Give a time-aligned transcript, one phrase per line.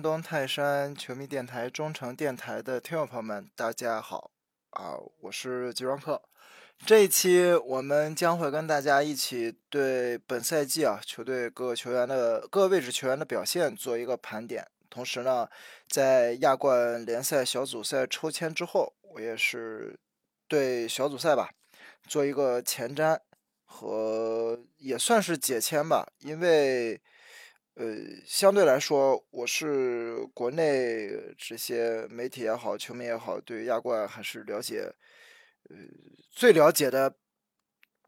[0.00, 4.30] 山东泰山球迷电台中诚电台的听众朋友们，大家好
[4.70, 4.96] 啊！
[5.20, 6.22] 我是吉庄克。
[6.86, 14.66] 这一期我们将会跟大家一起对本赛季啊球队各个球员的各个位置球员的表现做一个盘点。
[14.88, 15.46] 同时呢，
[15.86, 20.00] 在亚冠联赛小组赛抽签之后，我也是
[20.48, 21.50] 对小组赛吧
[22.06, 23.18] 做一个前瞻
[23.66, 26.98] 和也算是解签吧，因为。
[27.74, 27.86] 呃，
[28.26, 34.92] 相对来说，我是国内这些媒体也好，球迷也好，对亚冠还是了解，
[35.70, 35.76] 呃，
[36.30, 37.14] 最了解的。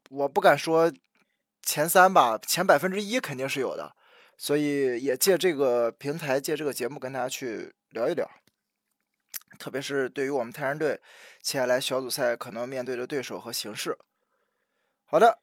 [0.09, 0.93] 我不敢说
[1.63, 3.95] 前三吧，前百分之一肯定是有的。
[4.37, 8.29] 所以也借这个平台，借这个节目跟大家去聊一聊。
[9.57, 10.99] 特别是对于我们泰山队
[11.41, 13.97] 接下来小组赛可能面对的对手和形势。
[15.05, 15.42] 好的。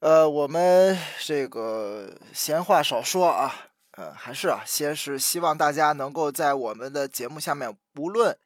[0.00, 8.36] 呃，我们这个闲话少说啊，呃，还是啊，先是希望大家能够在我们的节目下面，无论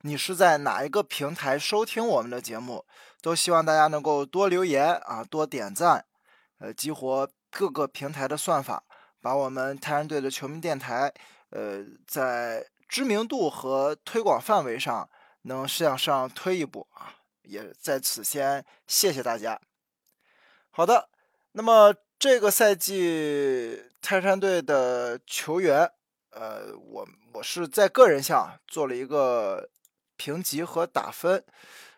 [0.00, 2.84] 你是在哪一个平台收听我们的节目，
[3.22, 6.04] 都希望大家能够多留言啊，多点赞，
[6.58, 8.82] 呃，激活各个平台的算法，
[9.22, 11.14] 把我们泰山队的球迷电台，
[11.50, 15.08] 呃，在知名度和推广范围上
[15.42, 19.60] 能向上推一步啊，也在此先谢谢大家。
[20.78, 21.08] 好的，
[21.54, 25.90] 那么这个赛季泰山队的球员，
[26.30, 29.68] 呃，我我是在个人项做了一个
[30.16, 31.44] 评级和打分，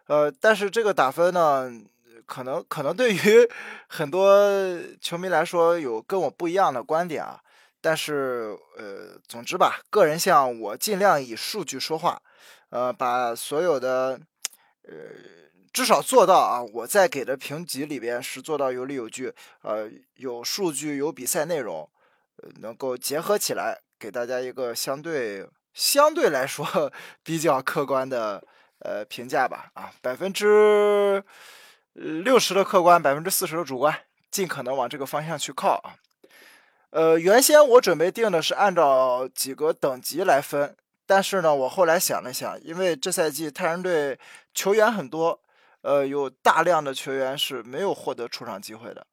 [0.07, 1.71] 呃，但是这个打分呢，
[2.25, 3.19] 可能可能对于
[3.87, 4.51] 很多
[4.99, 7.39] 球迷来说有跟我不一样的观点啊，
[7.83, 12.23] 但是呃，总之吧，个人项我尽量以数据说话，
[12.71, 14.19] 呃，把所有的
[14.85, 14.95] 呃。
[15.73, 16.61] 至少做到啊！
[16.75, 21.89] 我在给的评级里边是做到有理有据，呃，有数据，有比赛内容，
[22.39, 28.43] 呃，能够结合起来，给大家一个相对相对来说比较客观的
[28.81, 29.71] 呃评价吧。
[29.75, 31.23] 啊，百分之
[31.93, 33.97] 六十的客观，百分之四十的主观，
[34.29, 35.95] 尽可能往这个方向去靠啊。
[36.91, 44.19] 呃，原先我准备定的是按照几个等级来分，但是呢，我后来想了想，因为这赛季太阳队
[44.53, 45.41] 球员很多。
[45.83, 49.07] 呃，有大量的球员是没有获得出场机会的，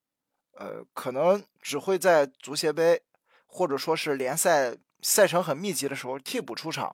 [0.51, 3.01] 呃，可能只会在足协杯
[3.45, 6.93] 或者说是联赛赛程很密集的时候替补出场。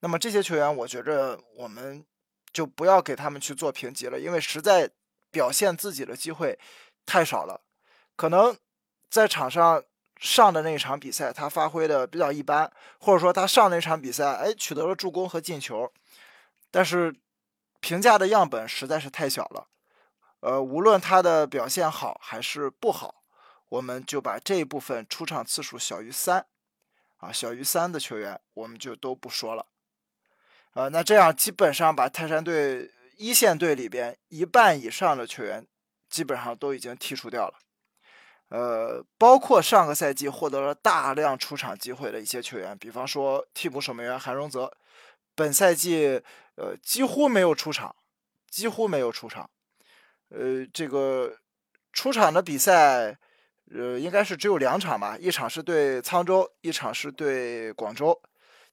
[0.00, 2.04] 那么这些球员，我觉着我们
[2.52, 4.90] 就不要给他们去做评级了，因为实在
[5.30, 6.58] 表现自己的机会
[7.06, 7.62] 太少了。
[8.14, 8.54] 可能
[9.08, 9.82] 在场上
[10.20, 12.70] 上的那一场比赛，他发挥的比较一般，
[13.00, 15.90] 或者说他上那场比赛，哎，取得了助攻和进球，
[16.70, 17.16] 但是。
[17.80, 19.68] 评价的样本实在是太小了，
[20.40, 23.22] 呃，无论他的表现好还是不好，
[23.68, 26.44] 我们就把这一部分出场次数小于三，
[27.18, 29.66] 啊，小于三的球员我们就都不说了，
[30.72, 35.64] 呃，那这样基本上把泰山队一线队里边一半以上的球员
[36.10, 37.54] 基本上都已经剔除掉了，
[38.48, 44.76] 呃，包括上个赛季获得了大量出场机会的一些球员，比方说替补守门员韩荣泽。
[45.38, 46.20] 本赛季，
[46.56, 47.94] 呃，几乎没有出场，
[48.50, 49.48] 几乎没有出场，
[50.30, 51.36] 呃，这个
[51.92, 53.16] 出场的比赛，
[53.72, 58.20] 呃，应该是只有两场吧，一场是对沧州，一场是对广州，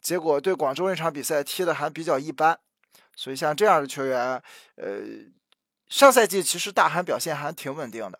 [0.01, 2.57] 结果对广州那场比赛踢的还比较一般，
[3.15, 4.41] 所以像这样的球员，
[4.77, 5.01] 呃，
[5.87, 8.19] 上赛季其实大韩表现还挺稳定的，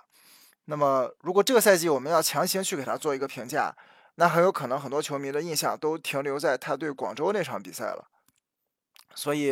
[0.66, 3.76] 那么如果这个赛季我们要强行去给他做一个评价，
[4.18, 8.06] 那很有可能很多球迷的印象都停留在他对广州那场比赛了。
[9.16, 9.52] 所以，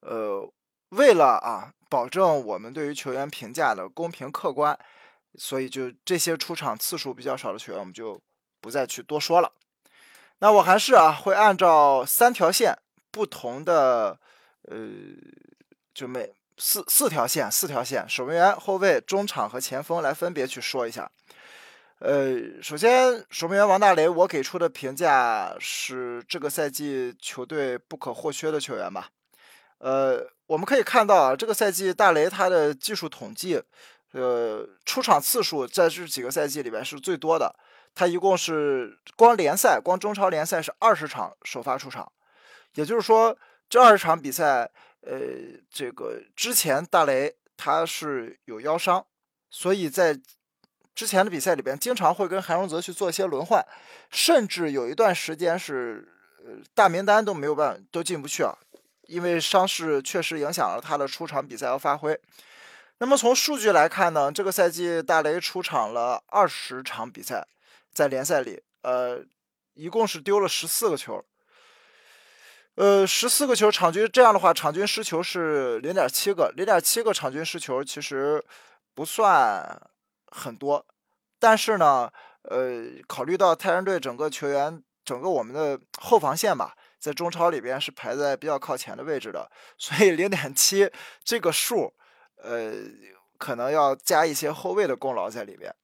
[0.00, 0.52] 呃，
[0.90, 4.78] 为了啊，保证我们对于球员评价的公平客观，
[5.36, 8.20] 所以就这些出场次数比较少的球员，我们就
[8.60, 9.52] 不再去多说了。
[10.38, 12.76] 那我还是啊，会按照三条线
[13.10, 14.18] 不同的，
[14.62, 14.76] 呃，
[15.94, 21.10] 就每四四条线，四条线，守门员、后卫、中场和前锋来分别去说一下。
[22.00, 29.08] 呃，首先守门员王大雷，我给出的评价是这个赛季球队不可或缺的球员吧。
[29.78, 33.62] 呃，我们可以看到啊，这个赛季大雷他的技术统计，
[34.12, 37.54] 呃，出场次数在这几个赛季里边是最多的。
[37.94, 42.10] 他一共是光联赛，光中超联赛是二十场首发出场，
[42.74, 43.38] 也就是说
[43.68, 44.68] 这二十场比赛，
[45.02, 45.20] 呃，
[45.70, 49.06] 这个之前大雷他是有腰伤，
[49.48, 50.20] 所以在。
[50.94, 53.64] 之前的比赛里边，经常会跟韩荣泽去做一些轮换，
[54.10, 56.06] 甚至有一段时间是，
[56.44, 58.56] 呃，大名单都没有办都进不去啊，
[59.08, 62.18] 因为伤势确实影响了他的出场比赛和发挥。
[62.98, 67.44] 那么从数据来看呢，这个赛季大雷出场了二十场比赛，
[67.92, 69.20] 在联赛里，呃，
[69.74, 71.24] 一共是丢了十四个球。
[72.76, 78.42] 呃，十四个球场均这样的话，场均失球是零点七个，零点七个场均失球其实
[78.94, 79.80] 不算
[80.34, 80.84] 很多，
[81.38, 82.10] 但是呢，
[82.42, 89.48] 呃，考虑到泰山队整个球员，整个我们的后防线吧，在中超里边是排在比较靠前的位置的，
[89.78, 90.90] 所以零点七
[91.22, 91.94] 这个数，
[92.42, 92.72] 呃，
[93.38, 95.74] 可能要加一些后卫的功劳在里边。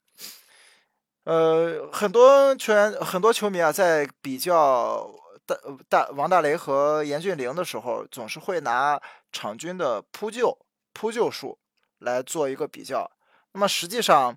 [1.25, 5.09] 呃，很多球员、很多球迷啊，在比较。
[5.47, 5.57] 大
[5.89, 9.01] 大王大雷和严俊凌的时候，总是会拿
[9.33, 10.57] 场均的扑救
[10.93, 11.59] 扑救数
[11.99, 13.11] 来做一个比较。
[13.53, 14.37] 那么实际上，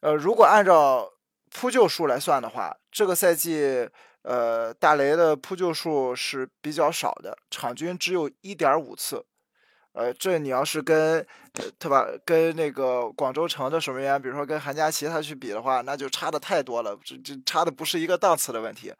[0.00, 1.10] 呃，如果按照
[1.50, 3.88] 扑救数来算的话，这个赛季，
[4.22, 9.24] 呃，大雷的扑救数是比较少的，场均只有一点五次。
[9.92, 11.26] 呃，这你要是跟
[11.78, 18.92] 对吧，跟那个广州城的守门员，比如说跟韩佳琪他去比的话，那就差的太多了，这这差的不是一个档次的问题。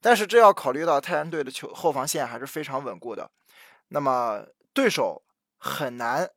[0.00, 3.30] 但是这要考虑到泰山队的球后防线还是非常稳固的，
[3.88, 4.42] 那么
[4.72, 5.22] 对手
[5.58, 6.30] 很难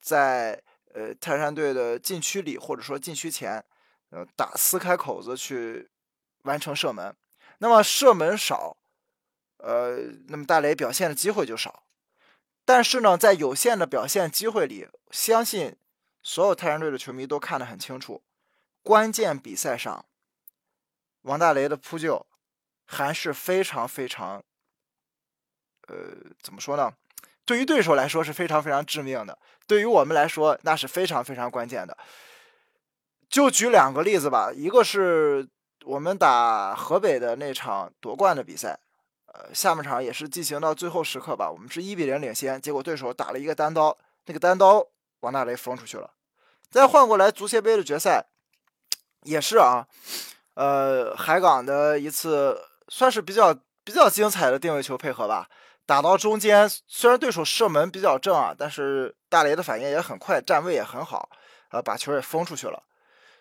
[0.00, 0.62] 在
[0.94, 3.64] 呃泰山队的禁区里或者说禁区前，
[4.10, 5.88] 呃打撕开口子去
[6.42, 7.14] 完成射门。
[7.58, 8.76] 那么射门少，
[9.58, 9.98] 呃，
[10.28, 11.84] 那么大雷表现的机会就少。
[12.64, 15.76] 但是呢，在有限的表现机会里，相信
[16.22, 18.22] 所有泰山队的球迷都看得很清楚，
[18.82, 20.04] 关键比赛上
[21.22, 22.26] 王大雷的扑救。
[22.84, 24.42] 还是非常非常，
[25.88, 25.94] 呃，
[26.42, 26.92] 怎么说呢？
[27.44, 31.96] 对于对手来说是非常非常致命的，对于我们来说那是非常非常关键的。
[33.28, 35.48] 就举两个例子吧，一个是
[35.84, 38.78] 我们打河北的那场夺冠的比赛，
[39.26, 43.96] 呃，下半场也是进行到最后时刻吧，我们是一比零领先，结果对手打了一个单刀，
[44.26, 44.86] 那个单刀
[45.20, 46.10] 王大雷封出去了。
[46.70, 48.26] 再换过来足协杯的决赛，
[49.22, 49.86] 也是啊，
[50.54, 52.58] 呃，海港的一次。
[52.88, 53.54] 算是比较
[53.84, 55.48] 比较精彩的定位球配合吧，
[55.84, 61.28] 打到中间，虽然对手射门比较正啊，但是大雷的反应也很快，站位也很好，
[61.70, 62.82] 呃，把球也封出去了。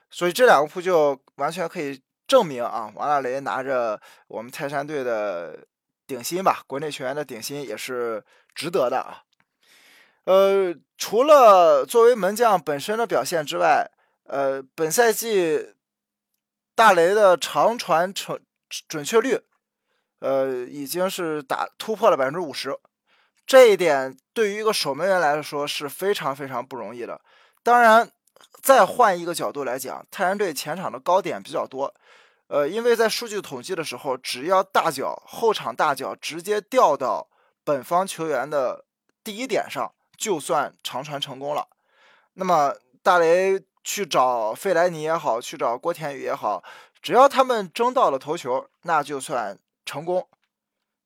[0.09, 5.65] 所以这两个扑救完全可以证明啊，王大雷拿着我们泰山队的
[6.05, 8.23] 顶薪吧，国内球员的顶薪也是
[8.53, 9.23] 值得的啊。
[10.25, 13.89] 呃，除了作为门将本身的表现之外，
[14.25, 15.75] 呃，本赛季
[16.75, 18.39] 大雷的长传成。
[18.87, 19.37] 准确率，
[20.21, 22.77] 呃，已经是打突破了百分之五十，
[23.45, 27.19] 这一点对于一个守门员来说是非常非常不容易的。
[27.63, 28.09] 当然，
[28.61, 31.93] 再换一个角度来讲，泰山队前场的高点比较多，
[32.47, 37.27] 呃，因为在数据统计的时候，只要大脚后场大脚直接掉到
[37.63, 38.85] 本方球员的
[39.23, 41.67] 第一点上，就算长传成功了。
[42.33, 46.63] 那么大雷去找费莱尼也好，去找郭田雨也好。
[47.01, 49.57] 只要他们争到了头球，那就算
[49.91, 50.25] 成功。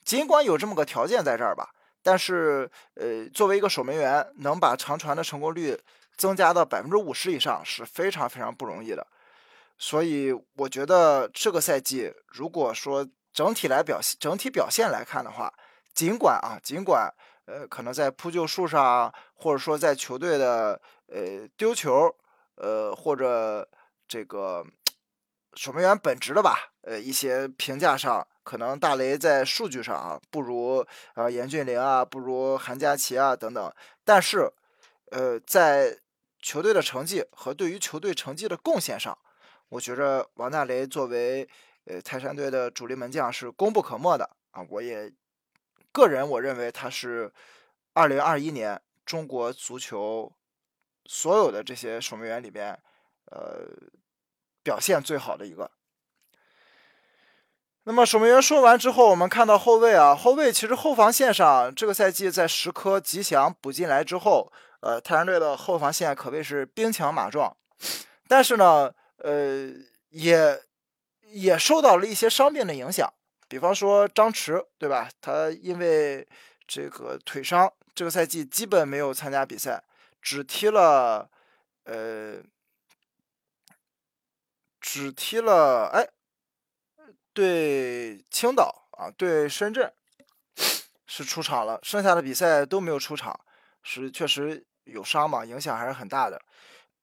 [0.04, 1.74] 尽管有这么个条件在这儿吧，
[2.04, 5.76] 但是，呃，作为一个守门员，能把长传的成功率
[6.16, 9.08] 增加到百分之五十以上是非常非常不容易的。
[9.80, 15.52] 所以，我觉得这个赛季，如果说整体来表现，整体表现来看的话，
[15.96, 17.12] 尽管啊，尽管，
[17.46, 22.16] 呃，可能在扑救数上，或者说在球队的呃丢球，
[22.58, 23.68] 呃，或者
[24.08, 24.64] 这个。
[25.58, 30.86] 守门员本职的吧，呃，一些评价上，可能大雷在数据上啊不如
[31.16, 33.74] 呃严俊凌啊，不如韩佳琪啊等等，
[34.06, 34.50] 但是，
[35.12, 36.00] 呃，在
[36.40, 39.18] 球队的成绩和对于球队成绩的贡献上，
[39.70, 41.50] 我觉着王大雷作为
[41.86, 44.64] 呃泰山队的主力门将是功不可没的啊！
[44.70, 45.12] 我也
[45.92, 47.34] 个人我认为他是
[47.94, 50.32] 二零二一年中国足球
[51.06, 52.80] 所有的这些守门员里边，
[53.32, 53.68] 呃。
[54.66, 55.70] 表现最好的一个。
[57.88, 67.56] 那么守门员说完之后，我们看到后卫啊，后卫其实后防线上这个赛季在石科、吉祥补进来之后，呃，泰山队的后防线可谓是兵强马壮，
[68.28, 69.70] 但是呢，呃，
[70.10, 70.60] 也
[71.32, 73.08] 也受到了一些伤病的影响，
[73.48, 75.08] 比方说张弛，对吧？
[75.22, 76.28] 他因为
[76.68, 79.84] 这个腿伤，这个赛季基本没有参加比赛，
[80.22, 81.30] 只踢了
[81.84, 82.42] 呃。
[84.88, 86.08] 只踢了哎，
[87.36, 89.92] 对青岛啊，对深圳
[91.06, 93.38] 是出场了，剩下的比赛都没有出场，
[93.84, 96.42] 是确实有伤嘛，影响还是很大的。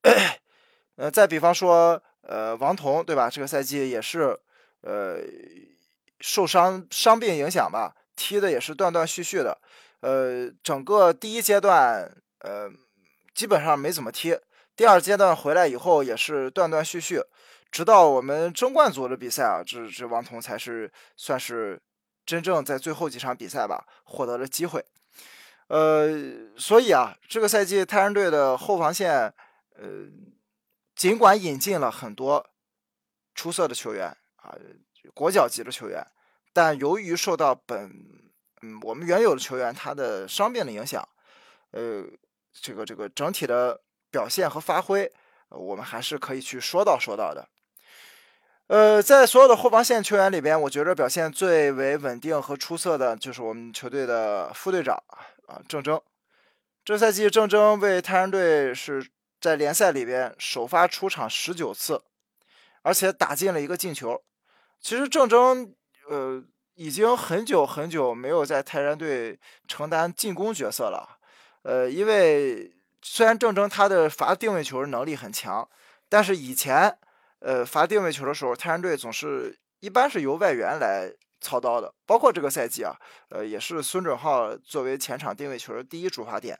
[0.97, 3.29] 呃，再比方说，呃，王彤对吧？
[3.29, 4.39] 这个赛季也是
[4.81, 5.19] 呃
[6.21, 9.59] 受伤伤病影响吧，踢的也是断断续续的。
[10.01, 12.11] 呃，整个第一阶段
[12.41, 12.71] 呃
[13.35, 14.39] 基本上没怎么踢，
[14.75, 17.23] 第二阶段回来以后也是断断续续。
[17.73, 21.81] 直到我们争冠组的比赛啊，这这王彤才是算是
[22.26, 24.85] 真正在最后几场比赛吧获得了机会。
[25.69, 26.09] 呃，
[26.59, 29.33] 所以啊，这个赛季泰山队的后防线，
[29.76, 30.07] 呃，
[30.95, 32.47] 尽管引进了很多
[33.35, 34.55] 出色的球员啊，
[35.14, 36.07] 国脚级的球员，
[36.52, 37.91] 但由于受到本
[38.61, 41.09] 嗯我们原有的球员他的伤病的影响，
[41.71, 42.05] 呃，
[42.52, 45.11] 这个这个整体的表现和发挥，
[45.49, 47.49] 我们还是可以去说到说到的。
[48.73, 54.97] 呃，在所有的后防线球员里边，我觉着表现最为稳定和出色的就是我们球队的副队长
[55.47, 56.00] 啊，郑铮。
[56.83, 59.07] 这赛季郑铮为泰山队是
[59.43, 62.02] 在联赛里边首发出场十九次，
[62.81, 64.23] 而且打进了一个进球。
[64.81, 65.75] 其实郑铮
[66.09, 66.43] 呃
[66.76, 69.38] 已经很久很久没有在泰山队
[69.69, 71.19] 承担进攻角色了，
[71.64, 75.69] 呃，因为虽然郑铮他的罚定位球能力很强，
[76.09, 76.97] 但是以前。
[77.45, 82.95] 呃，罚定位球的时候，泰山队总是一般是由外援来操刀的，包括这个赛季啊，
[83.31, 86.57] 呃，也是孙准浩作为前场定位球的第一主罚点。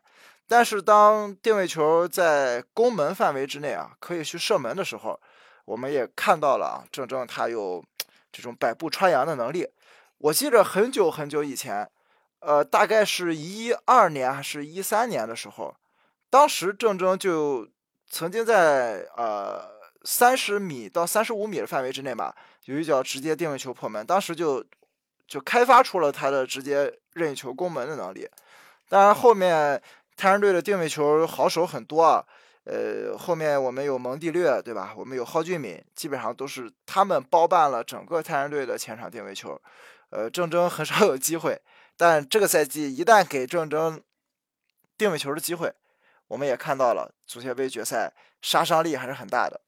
[0.49, 5.19] 但是当定位球在攻门范围之内啊，可以去射门的时候，
[5.67, 7.85] 我们也看到了啊，郑铮他有
[8.33, 9.69] 这种百步穿杨的能力。
[10.19, 11.89] 我记着很久很久以前，
[12.41, 15.73] 呃，大概是一二年还是一三年的时候，
[16.29, 17.69] 当时郑铮就
[18.11, 19.72] 曾经在呃。
[20.05, 24.65] 三十米到三十五米的范围之内吧，有一脚直接定位球破门，当时就
[25.27, 28.29] 就开发出了他的直接任意球攻门的能力。
[28.89, 29.81] 当然，后面
[30.17, 32.25] 泰山队的定位球好手很多啊，
[32.65, 34.93] 呃，后面我们有蒙蒂略，对吧？
[34.97, 39.61] 我们有蒿俊闵，基本上都是他们包办了整个泰山队的前场定位球。
[40.11, 41.59] 呃，郑铮很少有机会，
[41.97, 43.99] 但这个赛季一旦给郑铮
[44.99, 45.73] 定位球的机会，
[46.29, 49.59] 我们也看到了足协杯决赛杀伤力还是很大的。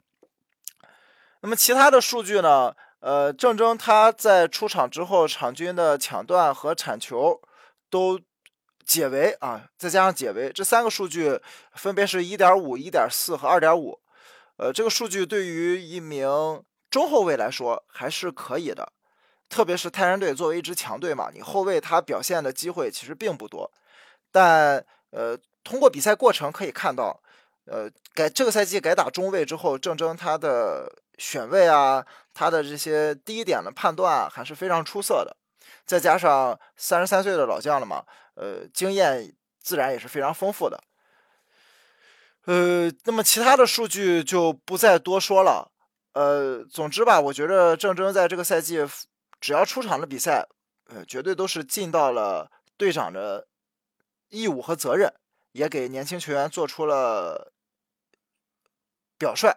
[1.44, 2.74] 那么其他的数据呢？
[3.00, 7.38] 呃，郑铮他在出场之后，场均的抢断和铲球
[7.90, 8.18] 都
[8.86, 11.38] 解围啊，再加上解围，这三个数据
[11.74, 14.00] 分别是一点五、一点四和二点五。
[14.56, 16.26] 呃，这个数据对于一名
[16.88, 18.90] 中后卫来说还是可以的，
[19.50, 23.70] 特别是泰山队作为一支强队嘛，你后卫他表现的机会其实并不多，
[24.32, 27.20] 但呃，通过比赛过程可以看到，
[27.66, 30.90] 呃，改这个赛季改打中卫之后，郑铮他的。
[31.16, 32.04] 选位啊，
[32.34, 35.36] 他的这些第一点的判断还是非常出色的，
[35.86, 38.04] 再加上三十三岁的老将了嘛，
[38.34, 40.82] 呃，经验自然也是非常丰富的。
[42.46, 45.70] 呃，那么其他的数据就不再多说了。
[46.14, 48.84] 呃，总之吧，我觉得郑铮在这个赛季
[49.40, 50.48] 只要出场的比赛，
[50.88, 53.46] 呃，绝对都是尽到了队长的
[54.30, 55.14] 义务和责任，
[55.52, 57.52] 也给年轻球员做出了
[59.18, 59.54] 表率。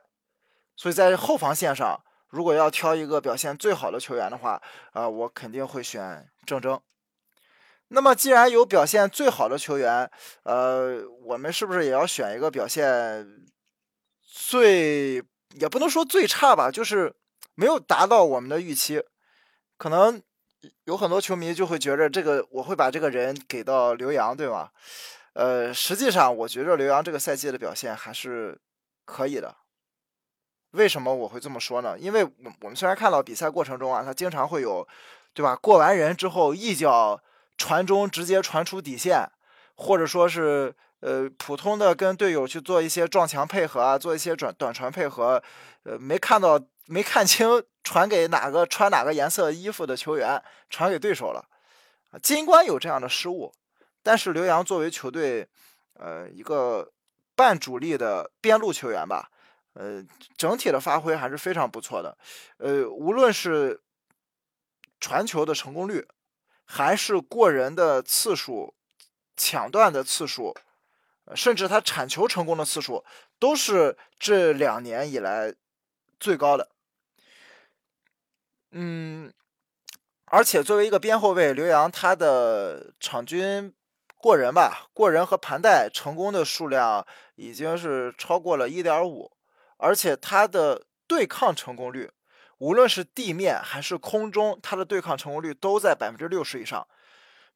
[0.76, 4.62] 所以在后防线上，如果要挑一个表现最好的球员的话，
[4.92, 6.82] 啊，我肯定会选郑铮。
[7.90, 10.12] 那么既然有表现最好的球员，
[10.44, 13.46] 呃，我们是不是也要选一个表现
[14.22, 15.24] 最
[15.54, 17.16] 也不能说最差吧，就是
[17.56, 19.02] 没有达到我们的预期？
[19.78, 20.22] 可能
[20.84, 24.70] 有很多球迷就会觉得这个我会把这个人给到刘洋，对吗？
[25.34, 28.60] 呃，实际上我觉着刘洋这个赛季的表现还是
[29.08, 29.56] 可以的。
[30.72, 31.98] 为什么我会这么说呢？
[31.98, 34.86] 因为我我们虽然看到比赛过程中啊，他经常会有，
[35.34, 35.56] 对吧？
[35.56, 37.20] 过完人之后一脚
[37.58, 39.28] 传中，直接传出底线，
[39.76, 45.42] 或者说是呃普通的跟队友去做一些撞墙配合啊，做一些转短传配合，
[45.84, 51.48] 呃没看到没看清传给哪个穿哪个颜色衣服的球员，传给对手了
[52.12, 52.20] 啊。
[52.22, 53.54] 尽管有这样的失误，
[54.04, 55.48] 但是刘洋作为球队
[55.94, 56.92] 呃一个
[57.38, 59.32] 半主力的边路球员吧。
[59.74, 60.03] 呃，
[60.36, 62.17] 整体的发挥还是非常不错的。
[62.58, 63.79] 呃，无论是
[65.00, 66.08] 传球的成功率，
[66.65, 68.74] 还是过人的次数、
[69.36, 70.56] 抢断的次数，
[71.36, 73.06] 甚至他铲球成功的次数，
[73.38, 75.53] 都是这两年以来
[76.20, 76.72] 最高的。
[78.72, 79.32] 嗯，
[80.25, 83.72] 而且作为一个边后卫，刘洋他的场均
[84.18, 87.06] 过人吧，过人和盘带成功的数量
[87.36, 89.32] 已经是超过了一点五。
[89.78, 92.12] 而且他的对抗成功率，
[92.58, 96.88] 无论是地面还是空中，他的对抗成功率都在百分之六十以上。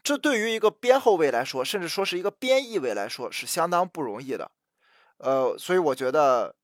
[0.03, 4.51] 这对于一个边后卫来说，甚至说是一个边翼位来说，是相当不容易的。
[5.17, 6.55] 呃，所以我觉得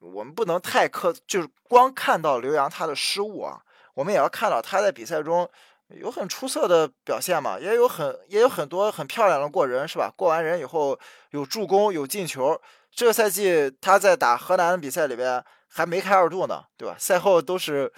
[0.00, 3.62] 我们不能太苛，就是光看到刘洋他的失误啊，
[3.94, 5.48] 我们也要看到他在比赛中
[5.88, 10.12] 有很出色的表现嘛，也有很也有很多很漂亮的过人，是吧？
[10.16, 10.98] 过完人以后
[11.30, 12.60] 有助攻，有进球。
[12.90, 16.96] 这个赛季他在打河南的比赛里边，还没开二度呢，对吧？
[16.98, 17.92] 赛后都是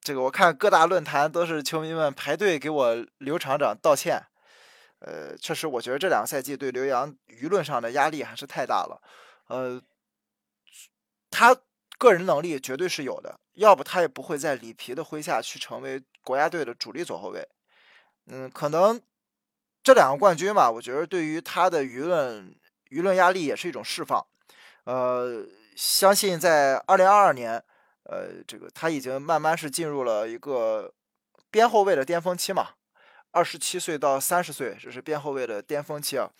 [0.00, 4.22] 这个，我看各大论坛都是球迷们排队给我刘厂长道歉。
[5.00, 9.00] 呃，确实，我觉得这两个赛季对刘洋舆论上的压力还是太大了。
[9.48, 9.80] 呃，
[11.30, 11.54] 他
[11.98, 17.46] 个人能力绝对是有的，要不他也不会在里皮的麾下去成为国家队的主力左后卫。
[18.26, 19.00] 嗯，可能
[19.82, 22.54] 这两个冠军吧，我觉得对于他的舆论
[22.90, 24.24] 舆论压力也是一种释放。
[24.84, 25.46] 呃，
[25.76, 27.62] 相信在二零二二年，
[28.04, 30.92] 呃，这个他已经慢慢是进入了一个
[31.50, 32.70] 边后卫的巅峰期嘛。
[33.30, 36.30] 二十七岁到三十岁，这是边后卫的巅峰期啊。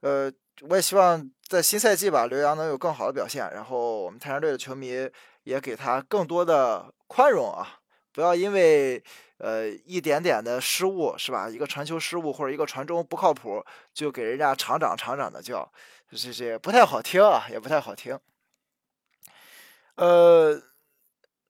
[0.00, 0.30] 呃，
[0.62, 3.50] 我也希望在新赛季吧，刘洋能有更好的表现。
[3.52, 5.10] 然后我们泰山队的球迷
[5.42, 7.80] 也给他更多的宽容啊，
[8.12, 9.02] 不要因为
[9.38, 15.70] 呃一点点的失误是吧，一个传球失误或者一个传中不靠谱，就给人家厂长厂长的叫，
[16.10, 18.18] 这这不太好听啊，也不太好听。
[19.96, 20.62] 呃。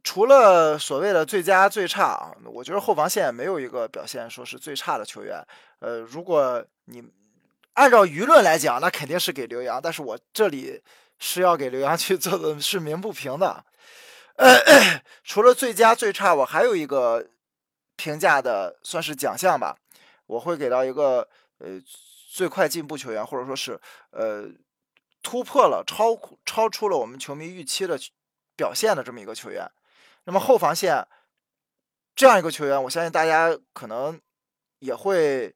[0.07, 5.43] 除了所谓的最佳最差啊，我觉得后防线没有一个表现说是最差的球员。
[5.79, 7.03] 呃，如果你
[7.75, 10.83] 按照舆论来讲，那肯定是给刘洋，但是我这里
[11.19, 13.65] 是要给刘洋去 做的是鸣不平的。
[14.37, 14.59] 呃，
[15.23, 17.29] 除了最佳最差，我还有一个
[17.97, 19.77] 评价的算是奖项吧，
[20.27, 21.29] 我会给到一个
[21.59, 21.81] 呃
[22.33, 24.49] 最快进步球员，或者说是呃
[25.23, 27.99] 突破了超超出了我们球迷预期的
[28.57, 29.65] 表现的这么一个球员。
[30.25, 31.07] 那么后防线
[32.17, 34.21] 这样一个球员，我相信大家可能
[34.81, 35.55] 也会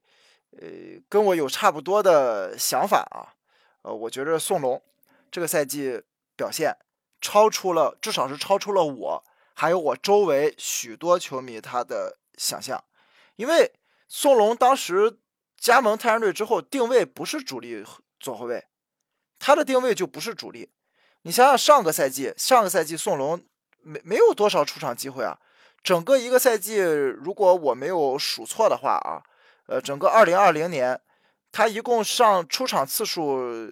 [0.51, 0.67] 呃
[1.07, 3.35] 跟我有差不多的想法啊。
[3.81, 4.81] 呃，我觉得宋龙
[5.31, 6.01] 这个赛季
[6.35, 6.75] 表现
[7.21, 12.83] 超出了，至少是超出了我还有我周围许多球迷他的想象。
[13.35, 13.71] 因为
[14.07, 15.17] 宋龙当时
[15.57, 17.85] 加盟泰山队之后，定位不是主力
[18.19, 18.65] 左后卫，
[19.37, 20.69] 他的定位就不是主力。
[21.21, 23.43] 你想想上个赛季，上个赛季宋龙。
[23.81, 25.39] 没没有多少出场机会啊，
[25.81, 29.23] 整个一个赛季，如果我没有数错的话啊，
[29.69, 30.99] 呃，整个二零二零年，
[31.51, 33.71] 他一共上出场次数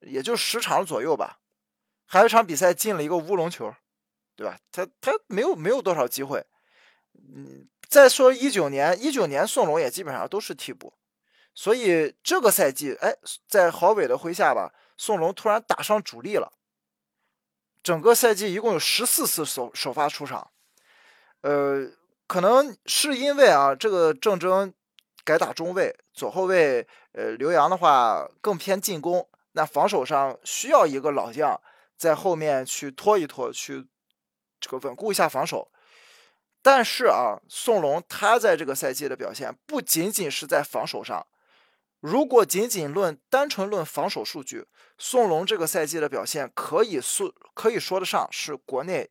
[0.00, 1.40] 也就十场左右吧，
[2.06, 3.74] 还有一场比赛进了一个乌龙球，
[4.36, 4.56] 对吧？
[4.70, 6.46] 他他没有没有多少机会。
[7.34, 10.94] 嗯，再说一九年，一九年宋龙也基本上都是替补，
[11.52, 13.16] 所以这个赛季，哎，
[13.48, 16.52] 在郝伟的麾下吧，宋龙突然打上主力了。
[17.82, 20.52] 整个赛季一共有十四次首首发出场，
[21.40, 21.90] 呃，
[22.28, 24.72] 可能是因为啊，这个郑铮
[25.26, 31.60] 改打中卫，左后卫呃刘洋的话更偏进攻，那防守上需要一个老将
[31.98, 33.88] 在后面去拖一拖，去
[34.60, 35.72] 这个稳固一下防守。
[36.62, 41.26] 但是啊，宋龙他在这个赛季的表现不仅仅是在防守上。
[41.98, 49.10] 如果仅仅论单纯论防守数据，宋龙这个赛季的表现可以说可以说得上是国内，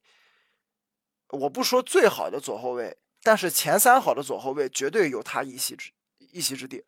[1.29, 5.91] 我不说最好的左后卫，但是前三好的左后卫绝对有他一席之
[6.35, 6.83] 一席之地。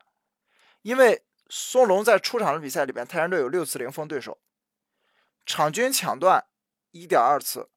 [0.82, 4.38] 因为宋龙在出场的比赛里边，泰山队有六次零封对手，
[5.46, 6.44] 场均抢断
[6.90, 7.68] 一点二次，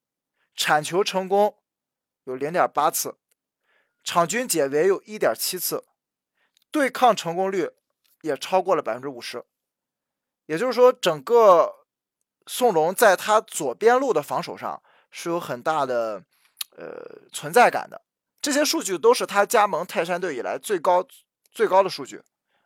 [0.55, 1.57] 铲球成功
[2.25, 3.15] 有零点八次，
[4.03, 5.85] 场均解围有一点七次，
[6.69, 7.71] 对抗成功率。
[8.23, 9.43] 也超过了百分之五十，
[10.45, 11.87] 也就是说，整个
[12.45, 14.79] 宋龙在他左边路的防守上
[15.09, 16.23] 是有很大的
[16.77, 17.99] 呃存在感的。
[18.39, 21.03] 这些数据都是他加盟泰山队以来最高
[21.51, 22.23] 最高的数据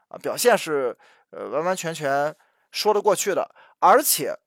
[0.08, 0.98] 啊，表现是
[1.32, 2.36] 呃完完全全
[2.71, 3.54] 说得过去的。
[3.80, 4.38] 而且，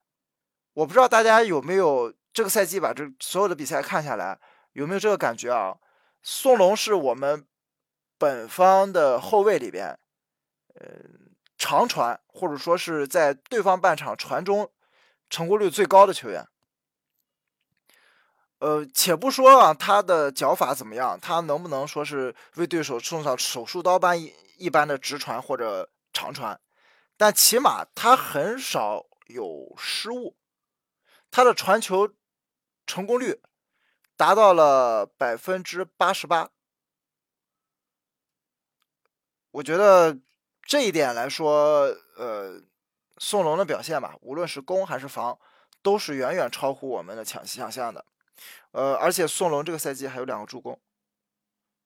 [0.75, 4.39] 我不知道大家有没有这个赛季把这所有的比赛看下来，
[4.73, 5.77] 有没有这个感觉啊？
[6.23, 7.47] 宋龙是我们
[8.17, 9.99] 本方的后卫里边。
[10.81, 10.87] 呃，
[11.57, 14.71] 长传或者说是在对方半场传中
[15.29, 16.47] 成功率最高的球员。
[18.59, 26.61] 呃，且不说啊，他的脚法怎么样，他能不能说是为对手送上手术刀般一一般的直传或者长传，
[27.17, 30.37] 但起码他很少有失误，
[31.31, 32.13] 他的传球
[32.87, 33.41] 成功率
[34.17, 36.51] 达到了百分之八十八。
[39.53, 40.19] 我觉得。
[40.71, 42.61] 这一点来说，呃，
[43.17, 45.39] 宋龙的表现吧，无论是攻还是防，
[45.81, 48.05] 都是远远超乎我们的想想象的。
[48.73, 50.79] 呃，而且宋龙这个赛季还有两个助攻，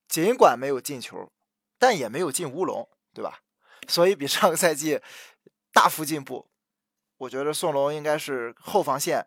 [0.08, 1.30] 尽管没有进球，
[1.78, 3.40] 但也没有进乌龙，对吧？
[3.88, 5.00] 所以比上个赛季
[5.72, 6.48] 大幅进步。
[7.18, 9.26] 我觉得宋龙应该是后防线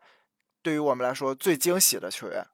[0.62, 2.46] 对于我们来说最惊喜的球员。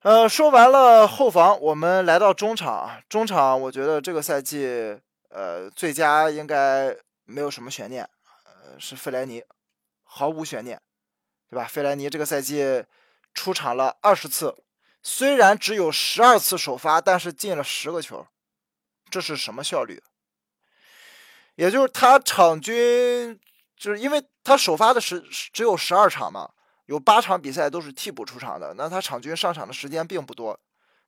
[0.00, 3.02] 呃，说完了后防，我们来到中场。
[3.08, 8.08] 中场，我觉得这个赛季，呃，最佳应该没有什么悬念，
[8.44, 9.44] 呃，是费莱尼，
[10.02, 10.80] 毫无悬念。
[11.50, 11.66] 对吧？
[11.66, 12.84] 费莱尼这个赛季
[13.34, 14.56] 出场了二十次，
[15.02, 18.26] 虽然只有十二次首发，但是进了十个球，
[19.10, 20.02] 这是什么效率？
[21.56, 23.38] 也就是他场均，
[23.76, 25.20] 就是因为他首发的时
[25.52, 26.50] 只有十二场嘛，
[26.86, 30.58] 有八场比赛都是替补出场的，那他场均上场的时间并不多，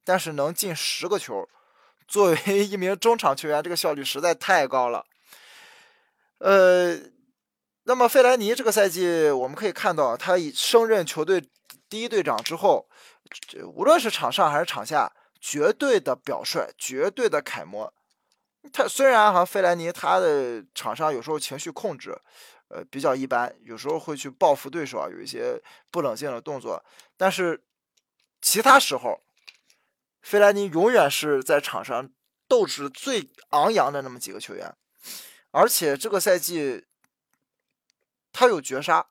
[0.05, 1.49] 但是能进十个球，
[2.07, 5.07] 作为一名中场球员，这个效率实在太高了。
[6.39, 6.99] 呃，
[7.85, 11.43] 那么费莱尼这个赛季，我们可以看到，他以升任球队
[11.89, 12.89] 第一队长之后，
[13.75, 17.93] 无论是场上还是场下，绝对的表率，绝对的楷模。
[18.73, 22.17] 他虽然哈，费莱尼他的场上有时候情绪控制，
[22.69, 26.81] 呃，比较一般，有时候会去报复对手啊，有一些不冷静的动作，
[27.17, 27.61] 但是
[28.41, 29.21] 其他时候，
[30.23, 32.09] 费莱尼永远是在场上
[32.47, 34.73] 斗志最昂扬的那么几个球员，
[35.51, 36.85] 而且这个赛季
[38.33, 39.07] 他有绝杀，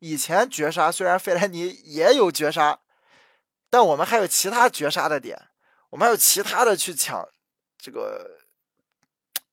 [0.00, 2.80] 以前绝杀虽然费莱尼也有绝杀，
[3.70, 5.48] 但我们还有其他绝杀的点，
[5.90, 7.28] 我们还有其他的去抢
[7.78, 8.38] 这个。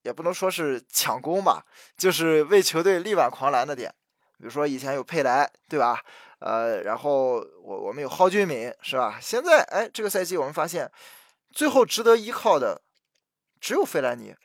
[0.05, 1.65] 也不能说是抢攻吧，
[1.97, 3.91] 就是为球队力挽狂澜的点。
[4.37, 5.99] 比如说以前有佩莱，对吧？
[6.37, 9.17] 呃，然后我我们有蒿俊闵，是吧？
[9.19, 10.91] 现在哎，这个赛季我们发现，
[11.51, 12.83] 最后值得依靠的
[13.59, 14.35] 只有费莱尼。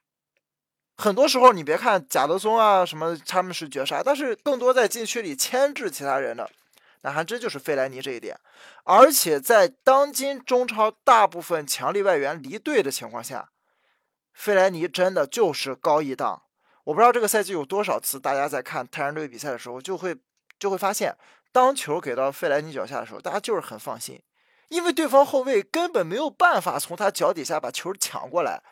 [1.01, 6.51] 很多时候你别看贾德松啊什么他们是绝杀，但是更多在禁区里牵制其他人的，
[7.01, 8.37] 那还真就是费莱尼这一点。
[8.85, 13.49] 而且在当今中超大部分强力外援离队的情况下。
[14.33, 16.43] 费莱尼真的就是高一档，
[16.85, 20.17] 我不知道这个赛季有多少次，大家在看泰山队比赛的时候，就会
[20.59, 21.15] 就会发现，
[21.53, 24.23] 当球给到费莱尼脚下的时候，大家就是很放心，
[24.69, 28.63] 因为对方后卫根本没有办法从他脚底下把球抢过来，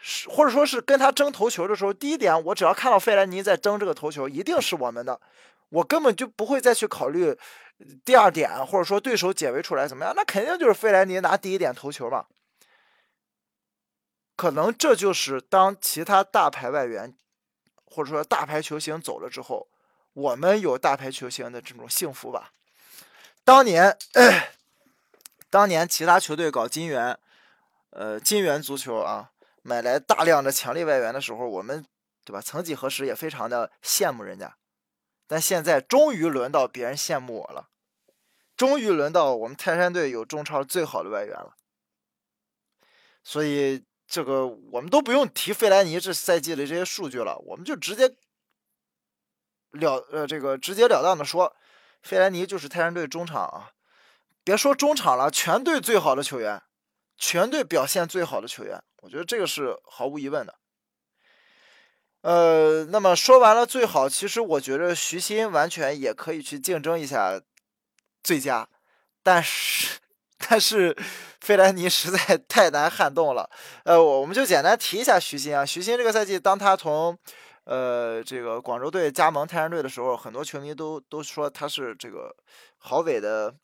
[0.00, 5.20] 是或者说是跟他争头球的时候，第一点，我只要看到费莱尼在争这个头球，一定是我们的，
[5.68, 7.36] 我根本就不会再去考虑
[8.04, 12.26] 第二点，或者说对手解围出来怎么样，那肯定就是费莱尼拿第一点头球嘛。
[14.36, 17.14] 可能这就是当其他大牌外援，
[17.84, 19.68] 或者说大牌球星走了之后，
[20.14, 22.52] 我们有大牌球星的这种幸福吧。
[23.44, 23.98] 当年，
[25.50, 27.18] 当年其他球队搞金元，
[27.90, 29.30] 呃，金元足球啊，
[29.62, 31.84] 买来大量的强力外援的时候，我们
[32.24, 32.40] 对吧？
[32.40, 34.56] 曾几何时也非常的羡慕人家，
[35.26, 37.68] 但现在终于轮到别人羡慕我了，
[38.56, 41.56] 终于轮到我们泰山队有中超最好的外援了，
[43.22, 43.84] 所以。
[44.12, 48.12] 这个我们都不用提费莱尼这赛季的这些数据了，我们就直接
[49.70, 51.54] 了呃这个直截了当的说，
[52.02, 53.70] 费莱尼就是泰山队中场啊，
[54.42, 56.60] 别说中场了，全队最好的球员，
[57.16, 60.54] 全队表现最好的球员，我觉得这个是毫无疑问的。
[62.22, 67.40] 呃，那么说完了最好，其实我觉得徐新完全也可以去竞争一下
[68.22, 68.68] 最佳，
[69.22, 69.98] 但是。
[70.48, 70.96] 但是
[71.42, 73.50] 费莱尼实在太难撼动了，
[73.84, 75.66] 呃，我我们就简单提一下徐新啊。
[75.66, 77.16] 徐新这个赛季，当他从
[77.64, 82.34] 呃这个广州队加盟泰山队的时候，很多球迷都都说他是这个
[82.78, 83.54] 郝伟的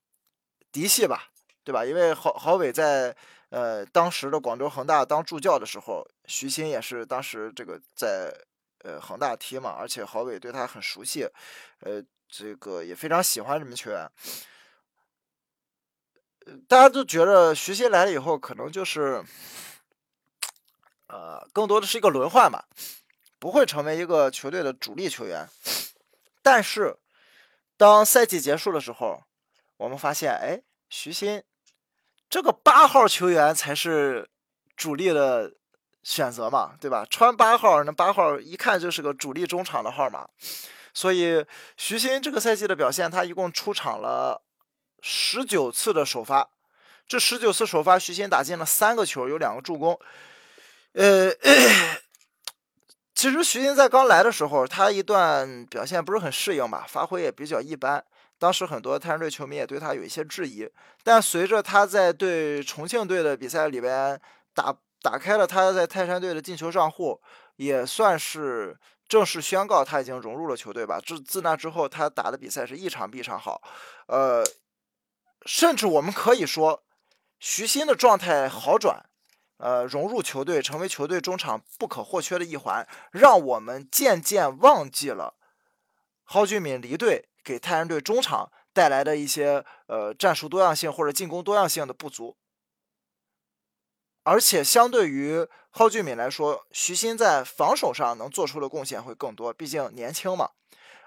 [0.70, 1.30] 嫡系吧，
[1.64, 1.82] 对吧？
[1.82, 3.16] 因为郝郝伟在
[3.50, 8.32] 呃当时的广州恒大当助教的时候，徐新也是当时这个在
[8.84, 11.28] 呃恒大踢嘛，而且郝伟对他很熟悉，
[11.80, 14.10] 呃，这个也非常喜欢这名球员。
[16.68, 19.20] 大家都觉得徐新来了以后，可能就是，
[21.08, 22.68] 呃，更多的是一个轮换吧，
[23.40, 25.48] 不会成为一个球队的主力球员。
[26.42, 26.96] 但是，
[27.76, 29.24] 当赛季结束的时候，
[29.76, 31.42] 我们发现，哎，徐新
[32.28, 34.28] 这个八号球员才是
[34.76, 35.52] 主力的
[36.02, 37.06] 选择嘛，对吧？
[37.08, 40.28] 穿八号，那八号一看就是个主力中场的号码。
[40.92, 41.44] 所以，
[41.76, 44.42] 徐新这个赛季的表现，他一共出场了。
[45.02, 46.48] 十九次的首发，
[47.06, 49.96] 这十九次首发，徐新打进了三个球，有两个助攻。
[50.94, 51.30] 呃，
[53.14, 58.04] 其实徐新在刚来的时候，他一段表现不是很适应吧，发挥也比较一般。
[58.38, 60.68] 当时很多泰山队球迷也对他有一些质疑。
[61.02, 64.20] 但随着他在对重庆队的比赛里边
[64.54, 67.20] 打打开了他在泰山队的进球账户，
[67.56, 71.00] 也算是正式宣告他已经融入了球队吧。
[71.04, 73.62] 自自那之后，他打的比赛是一场比一场好。
[74.06, 74.44] 呃。
[75.44, 76.82] 甚至我们可以说，
[77.38, 79.08] 徐新的状态好转，
[79.58, 85.34] 呃，融入球队，成为球队中场不可或缺的一环，让我们渐渐忘记了
[86.24, 92.36] 蒿俊闵离队给泰山队中场带来的一些呃战术多样性或者进攻多样性的不足。
[94.24, 100.50] 而且相对于蒿俊闵来说，徐新在防守上能做出的贡献会更多，毕竟年轻嘛，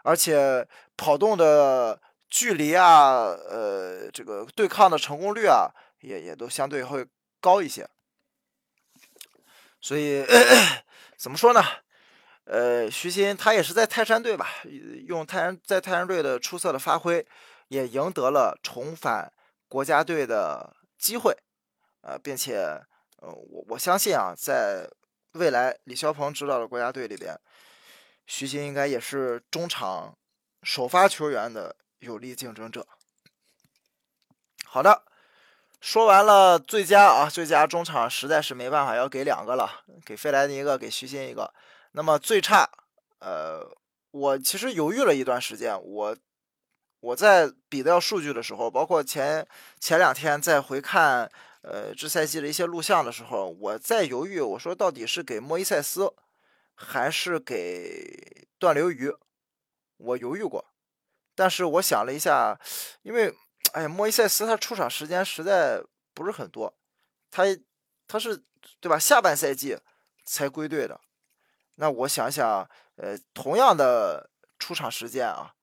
[0.04, 2.02] 而且跑动的。
[2.32, 7.04] 距离啊，呃，这个对抗的成功率啊，也也都相对会
[7.42, 7.90] 高一些。
[9.82, 10.24] 所以
[11.18, 11.64] 怎么说呢？
[12.52, 14.48] 呃，徐新他也是在泰山队吧，
[15.06, 17.24] 用泰山在泰山队的出色的发挥，
[17.68, 19.32] 也赢得了重返
[19.68, 21.38] 国家队的机会，
[22.02, 22.56] 呃，并且，
[23.18, 24.90] 呃，我我相信啊，在
[25.34, 27.40] 未来李霄鹏指导的国家队里边，
[28.26, 30.18] 徐新应该也是中场
[30.64, 32.88] 首发球员的有力竞争者。
[34.66, 35.04] 好的，
[35.80, 41.54] 说完了最佳啊，最佳中场实在是没办法，要给两个了，给费莱尼一个，给徐新一个。
[41.92, 42.70] 那么最差，
[43.20, 43.68] 呃，
[44.12, 45.82] 我其实犹豫了一段时间。
[45.84, 46.16] 我
[47.00, 49.48] 我在比较数据的时候，包括前
[49.80, 56.14] 前两天在回看呃这赛季的一些录像的时候，我在犹豫，我说到底是给莫伊塞斯
[56.76, 59.12] 还是给段流鱼？
[59.98, 60.64] 我犹豫过，
[61.36, 62.60] 但是我想了一下，
[63.02, 63.36] 因为
[63.74, 66.74] 哎呀，莫伊塞斯他出场时间实在不是很多，
[67.32, 67.44] 他
[68.08, 68.44] 他是
[68.80, 69.00] 对吧？
[69.00, 69.78] 下半赛季
[70.24, 71.02] 才归队的。
[71.82, 75.54] 那我想想，呃，同样的出场时间啊，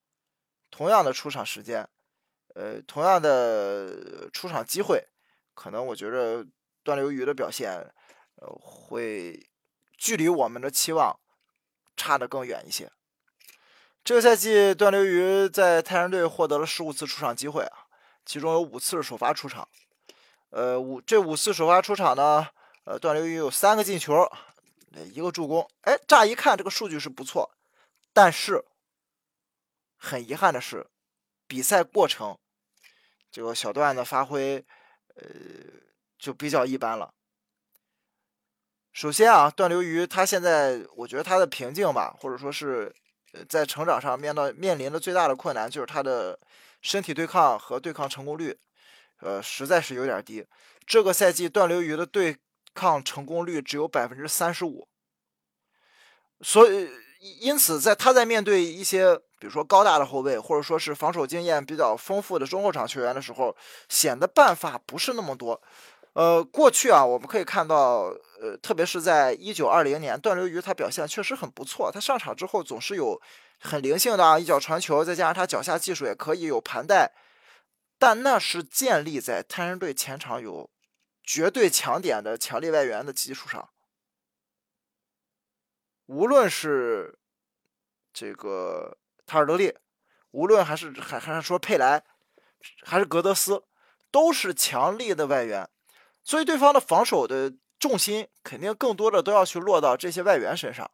[0.70, 1.86] 同样的出场时间，
[2.54, 5.06] 呃，同样的出场机会，
[5.54, 6.42] 可能我觉得
[6.82, 7.72] 段流鱼的表现，
[8.36, 9.46] 呃，会
[9.98, 11.20] 距离我们的期望
[11.98, 12.90] 差得更远一些。
[14.02, 17.84] 这个赛季，段流鱼在泰山队获得了十五次出场机会啊，
[18.24, 19.68] 其中有五次是首发出场，
[20.48, 22.48] 呃，五这五次首发出场呢，
[22.84, 24.26] 呃，段流鱼有三个进球。
[25.12, 27.50] 一个助攻，哎，乍一看这个数据是不错，
[28.12, 28.64] 但是
[29.96, 30.86] 很遗憾的是，
[31.46, 32.38] 比赛过程
[33.30, 34.64] 这个小段的发挥，
[35.16, 35.26] 呃，
[36.18, 37.12] 就比较一般了。
[38.92, 42.94] 首先啊，段流瑜他现在，我觉得他的瓶颈吧，或者说是
[43.46, 46.38] 在成长上面到面临的最大的困难，就是他的
[46.80, 48.58] 身体对抗和对抗成功率，
[49.20, 50.46] 呃，实在是有点低。
[50.86, 52.38] 这个赛季段流瑜的对
[52.76, 54.86] 抗成功率只有百分之三十五，
[56.42, 56.90] 所以
[57.40, 63.56] 因此在他在面对一些比如说高大的后卫，或者说是防守经验比较丰富的中后场球员的时候，
[63.88, 65.60] 显得办法不是那么多。
[66.12, 73.20] 呃，过去啊，我们可以看到，呃，特别是在一九二零年，段流鱼他表现确实很不错，他上场之后总是有
[73.58, 77.12] 很灵性的啊一脚传球，再加上他脚下技术也可以有盘带，
[77.98, 80.70] 但那是建立在泰山队前场有。
[81.26, 83.68] 绝对强点的强力外援的基础上，
[86.06, 87.18] 无论是
[88.12, 89.76] 这个塔尔德利，
[90.30, 92.04] 无论还是还还是说佩莱，
[92.84, 93.64] 还是格德斯，
[94.12, 95.68] 都是强力的外援，
[96.22, 100.88] 所以对方的防守的重心肯定更多的都要去落到这些外援身上，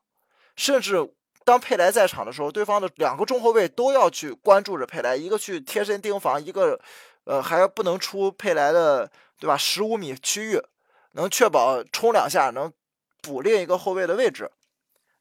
[0.57, 1.13] 甚至
[1.45, 6.81] 当佩莱在场的时候，对方的两个中后卫都要去关注着佩莱，一个去贴身盯防，一个
[7.25, 9.13] 呃还不能出佩莱的。
[9.43, 9.57] 对吧？
[9.57, 10.63] 十五米区域
[11.15, 12.73] 能确保冲两下能
[13.21, 14.49] 补另一个后卫的位置。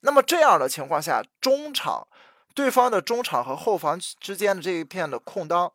[0.01, 2.07] 那么这样的情况下，中场
[2.53, 5.73] 对方的中场和后防之间的这一片的空当，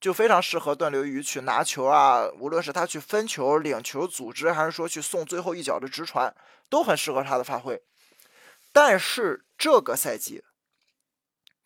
[0.00, 2.26] 就非常适合段流鱼去拿球啊。
[2.40, 6.34] 无论是他去分球、领球、组织，还是说去送最后一脚的直传，
[6.70, 7.82] 都很适合他的发挥。
[8.72, 10.42] 但是这个赛季，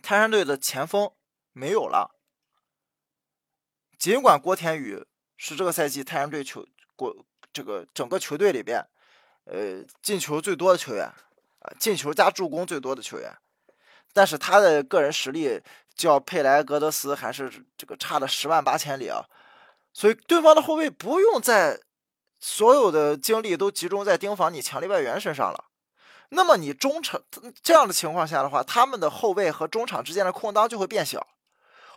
[0.03, 1.13] 泰山队的前锋
[1.53, 2.17] 没有了，
[3.97, 5.07] 尽管郭田雨。
[5.39, 7.17] 是这个赛季太阳队球国
[7.53, 8.85] 这个整个球队里边，
[9.45, 13.33] 呃，进球最多的球员啊，进球加助攻最多的球员，
[14.13, 15.61] 但是他的个人实力
[15.95, 19.25] 较佩莱格德斯还是这个差了十万八千里啊，
[19.93, 21.81] 所以对方的后卫不用在
[22.41, 25.67] 所有的精力都集中在盯防你强力外援身上了，
[26.31, 27.23] 那么你中场
[27.63, 31.27] 这样的情况下的话，他们的后卫和中场之间的空当就会变小。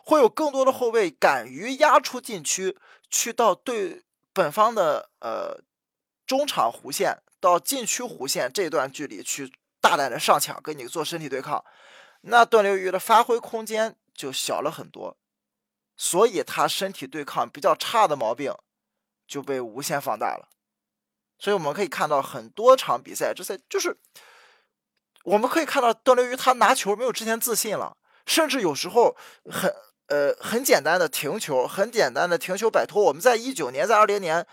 [0.03, 2.75] 会有更多的后卫敢于压出禁区，
[3.11, 5.61] 去到对本方的呃
[6.25, 11.63] 中场弧线到禁区弧线这段距离去大胆的上抢，跟你做身体对抗，
[12.21, 15.17] 那段流鱼的发挥空间就小了很多，
[15.97, 18.55] 所以他身体对抗比较差的毛病
[19.27, 20.47] 就被无限放大了。
[21.37, 23.97] 所以我们可以看到很多场比赛，这赛就是
[25.25, 29.17] 我们可以看到段流鱼他拿球没有之前自信了，甚至有时候
[29.51, 29.75] 很。
[30.11, 33.01] 呃，很简单的停球，很简单的停球摆脱。
[33.01, 34.45] 我们在一九年，在二零年，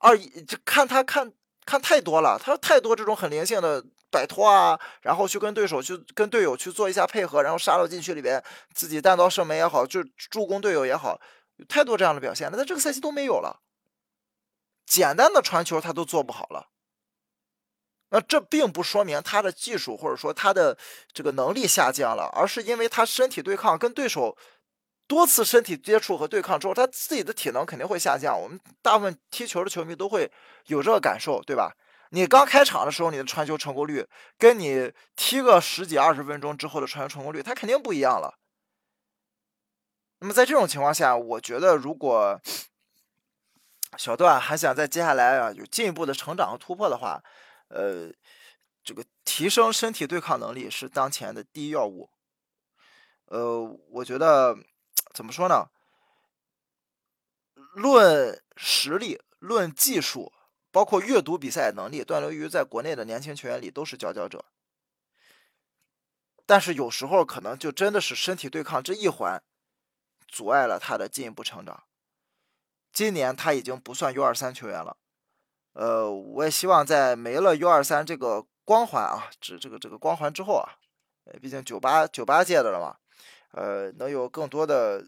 [0.00, 1.32] 二一就看他看
[1.64, 8.42] 看太多了，他太多这种很灵性的摆脱啊，然后去跟对手去跟队友去做一下配合，然后杀到禁区里边，
[8.74, 11.20] 自己单刀射门也好，就助攻队友也好，
[11.54, 12.56] 有太多这样的表现了。
[12.56, 13.60] 但这个赛季都没有了，
[14.84, 16.66] 简单的传球他都做不好了。
[18.08, 20.76] 那这并不说明他的技术或者说他的
[21.12, 24.36] 这个能力下降了，而是因为他身体对抗跟对手。
[25.10, 28.40] 多次身体接触和对抗之后，他自己的体能肯定会下降。
[28.40, 30.30] 我们大部分踢球的球迷都会
[30.66, 31.74] 有这个感受，对吧？
[32.10, 34.06] 你刚开场的时候，你的传球成功率
[34.38, 38.38] 跟你踢个十几二十分钟之后的传球成功率，它肯定不一样了。
[40.20, 42.40] 那么在这种情况下，我觉得如果
[43.98, 47.20] 小段还想在接下来啊有进一步的成长和突破的话，
[47.66, 48.12] 呃，
[48.84, 52.08] 这个提升身体对抗能力是当前的第一要务。
[53.26, 54.56] 呃，我觉得
[55.12, 55.70] 怎么说呢？
[57.74, 60.32] 论实力，论技术。
[60.72, 64.44] 包括阅读比赛能力，段流鱼在国内的年轻球员里都是佼佼者。
[66.46, 69.42] 但是有时候可能就真的是身体对抗这一环，
[70.28, 71.82] 阻碍了他的进一步成长。
[72.92, 74.96] 今年他已经不算 U 二三球员了，
[75.72, 80.78] 呃，我也希望在没了 U 二三这个光环啊，这这个这个光环之后啊，
[81.24, 82.96] 呃，毕竟九八九八届的了嘛，
[83.52, 85.04] 呃，能有更多的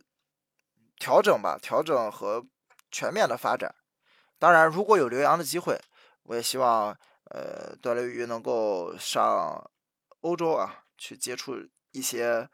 [0.96, 2.44] 调整吧，调整和
[2.90, 3.74] 全面的发展。
[4.38, 5.80] 当然，如果有留洋的机会，
[6.24, 6.96] 我也希望，
[7.30, 9.70] 呃，段流鱼能够上
[10.20, 11.54] 欧洲啊，去接触
[11.92, 12.48] 一些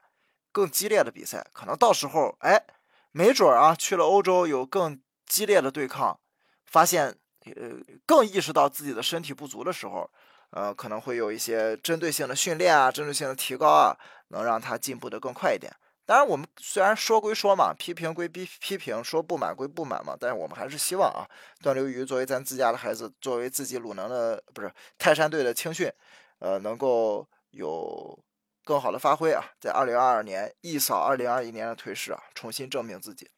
[0.53, 1.47] 更激烈的比赛。
[1.53, 2.67] 可能到时候，哎，
[3.11, 6.21] 没准啊，去了欧洲有更激烈的对抗，
[6.67, 10.11] 发现，呃，更意识到自己的身体不足的时候，
[10.51, 13.97] 呃，可能会有一些针对性的训练啊，针对性的提高啊，
[14.29, 15.73] 能让他进步的更快一点。
[16.07, 21.29] 当然，我们虽然说归说嘛，批评归批批评，说不满归不满嘛，但是我们还是希望啊，
[21.63, 25.93] 段流瑜作为咱自家的孩子，作为自己鲁能的不是泰山队的青训，
[26.39, 28.19] 呃，能够有
[28.65, 33.31] 更好的发挥啊，在二零二二年一扫二零二一年的颓势啊，重新证明自己。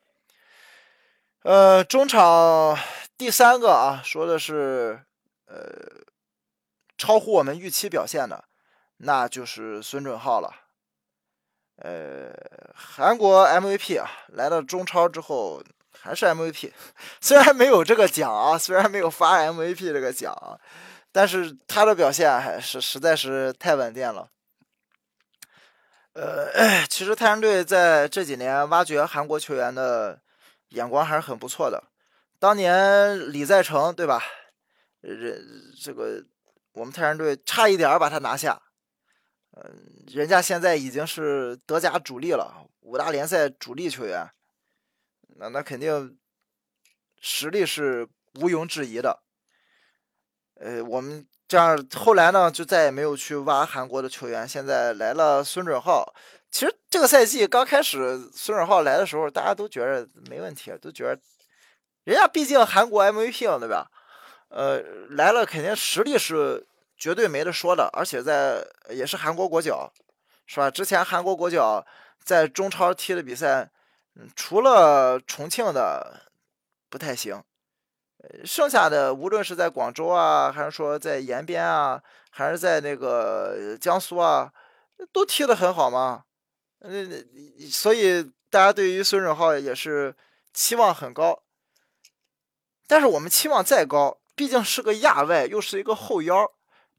[1.42, 2.78] 呃，中场
[3.18, 5.02] 第三个啊，说的是
[5.46, 5.58] 呃，
[7.00, 8.44] 超乎我们预期表现的，
[8.98, 10.54] 那就是孙准浩了。
[11.76, 12.30] 呃，
[12.74, 15.64] 韩国 MVP 啊，来到中超之后
[15.98, 16.70] 还是 MVP，
[17.22, 20.36] 虽然没有这个奖啊，虽然没有发 MVP 这个奖，
[21.10, 24.28] 但是他的表现还是实在是太稳定了。
[26.12, 30.20] 呃，其实泰山队在这几年挖掘韩国球员的
[30.68, 31.82] 眼光还是很不错的。
[32.38, 34.22] 当年李在成对吧？
[35.00, 36.22] 人这个
[36.72, 38.62] 我们泰山队差一点把他拿下。
[39.52, 44.30] 嗯，人家现在已经是德甲主力了，五大联赛主力球员，
[45.36, 46.16] 那那肯定
[47.20, 49.22] 实力是毋庸置疑的。
[50.54, 54.48] 呃，我们这样后来呢，就再也没有去挖韩国的球员。
[54.48, 56.14] 现在来了孙准浩，
[56.50, 61.18] 其实这个赛季刚开始孙准浩来的时候，大家都觉得没问题，都觉得
[62.04, 63.90] 人家毕竟韩国 MVP 了，对吧？
[64.50, 66.66] 呃，来了肯定实力是。
[67.00, 69.90] 绝对没得说的，而且在也是韩国国脚，
[70.44, 70.70] 是吧？
[70.70, 71.82] 之前韩国国脚
[72.22, 73.70] 在中超踢的比赛，
[74.36, 76.30] 除了重庆的
[76.90, 77.42] 不太行，
[78.44, 84.52] 剩下的无论是在广州啊，还是说在延边啊，还是在那个江苏啊，
[85.10, 86.24] 都踢得很好嘛。
[86.80, 87.26] 嗯，
[87.70, 90.14] 所以大家对于孙准浩也是
[90.52, 91.42] 期望很高。
[92.86, 96.50] 但是我们期望再高，毕竟是个亚外，又是一个后腰。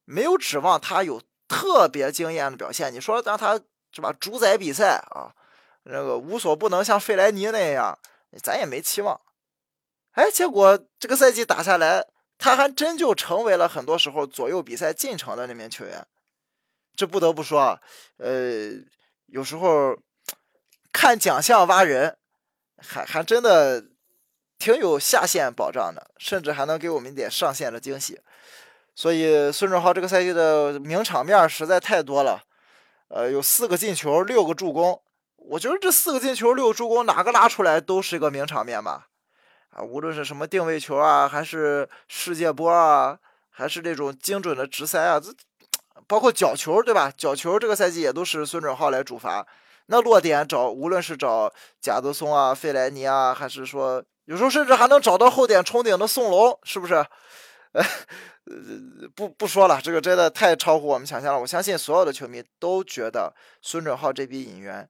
[0.06, 2.94] 没有指望他有特别惊艳的表现。
[2.94, 3.60] 你说让他
[3.92, 5.34] 是吧主宰比赛啊，
[5.86, 7.98] 那个无所不能像费莱尼那样，
[8.44, 9.20] 咱也没期望。
[10.12, 12.06] 哎，结果这个赛季打下来，
[12.38, 16.06] 他还真就成为了很多时候左右比赛进程的那名球员。
[16.96, 17.82] 这不得不说啊，
[18.18, 18.70] 呃，
[19.26, 19.98] 有时候
[20.92, 22.20] 看奖项挖人，
[22.78, 23.84] 还还真的
[24.62, 28.22] 挺有下限保障的，甚至还能给我们一点上限的惊喜。
[28.94, 32.44] 所以孙准浩这个赛季的名场面实在太多了，
[33.08, 35.02] 呃，有四个进球，六个助攻。
[35.38, 39.08] 我觉得这四个进球、六个助攻，哪个拉出来都是一个名场面吧。
[39.72, 43.18] 啊，无论是什么定位球啊，还是世界波啊，
[43.50, 45.34] 还是这种精准的直塞啊，这
[46.06, 47.12] 包括角球，对吧？
[47.18, 49.48] 角球这个赛季也都是孙准浩来主罚。
[49.88, 56.94] 那落点找，无论是找贾德松啊、费莱尼啊，还是说有时候甚至还能找到后点冲顶的宋龙，是不是？
[57.74, 57.84] 呃，
[59.14, 61.40] 不不说了，这个真的太超乎我们想象了。
[61.42, 64.90] 我相信所有的球迷都觉得孙准浩这笔引援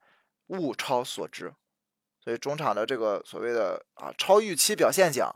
[0.50, 1.52] 物超所值，
[2.24, 5.36] 所以中场的这个所谓的啊超预期表现奖，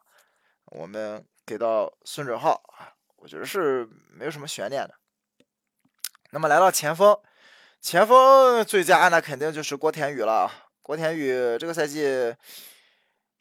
[0.66, 4.94] 我们给到孙准浩啊，我觉得是没有什么悬念的。
[6.30, 7.18] 那么来到前锋，
[7.82, 10.52] 前锋最佳那肯定就是郭田雨了。
[10.84, 12.36] 郭田雨这个赛季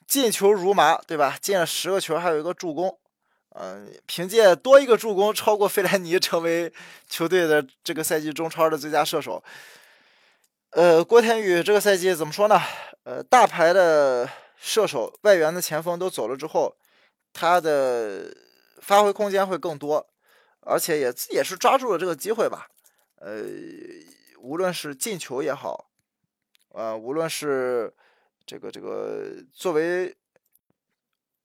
[0.06, 1.36] 进球如麻，对吧？
[1.40, 2.98] 进了十个球，还有一个助攻。
[3.56, 6.72] 嗯，凭借多一个助攻，超过费莱尼，成为
[7.08, 9.42] 球队的这个赛季中超的最佳射手。
[10.70, 12.60] 呃，郭天宇这个赛季怎么说呢？
[13.04, 16.74] 呃，大牌的射手、外援的前锋都走了之后，
[17.32, 18.34] 他的
[18.80, 20.04] 发挥空间会更多，
[20.62, 22.66] 而且也也是抓住了这个机会吧。
[23.20, 23.44] 呃，
[24.40, 25.90] 无论是进球也好，
[26.70, 27.94] 呃，无论是
[28.46, 30.16] 这个这个作为，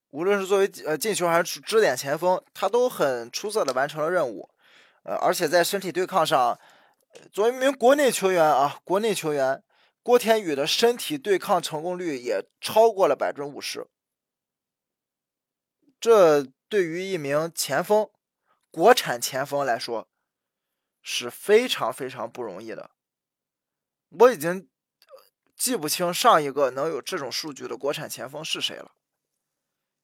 [0.09, 4.49] 无论是作为呃进球还是支点前锋，他都很出色的完成了任务。
[5.03, 6.59] 呃，而且在身体对抗上，
[7.31, 9.63] 作为一名国内球员啊，国内球员
[10.03, 13.87] 郭天宇的身体对抗成功率也超过了百分之五十。
[15.99, 18.09] 这对于一名前锋，
[18.71, 20.07] 国产前锋来说。
[21.01, 22.91] 是非常非常不容易的，
[24.09, 24.69] 我已经
[25.59, 28.91] 记不清上一个能有这种数据的国产前锋是谁了，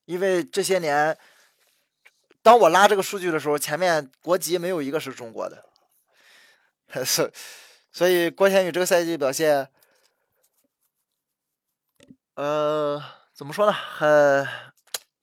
[0.03, 1.17] 因为这些年，
[2.41, 5.65] 当我拉这个数据的时候，前面国籍没有一个是中国的，
[7.91, 9.71] 所以郭天宇这个赛季表现，
[12.33, 13.01] 呃，
[13.33, 13.71] 怎么说呢？
[13.71, 14.45] 很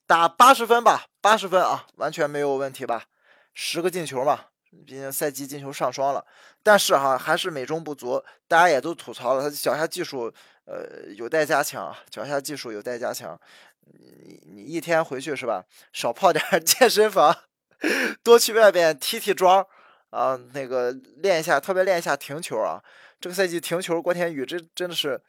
[0.07, 3.05] 打八十分吧，八十分啊，完全没有问题吧？
[3.53, 4.47] 十个进球嘛。
[4.87, 6.25] 毕竟赛季进球上双了，
[6.63, 10.33] 但是哈还是美中不足，大家也都吐槽了，他脚下技术
[10.65, 13.39] 呃有待加强，脚下技术有待加强。
[13.85, 17.37] 你你一天回去是吧，少泡点 健身房，
[18.23, 19.67] 多去外边踢踢桩
[20.11, 22.83] 啊，那个练一下，特别练一下停球啊。
[23.21, 25.21] 这个赛季停球，郭天宇这真的是。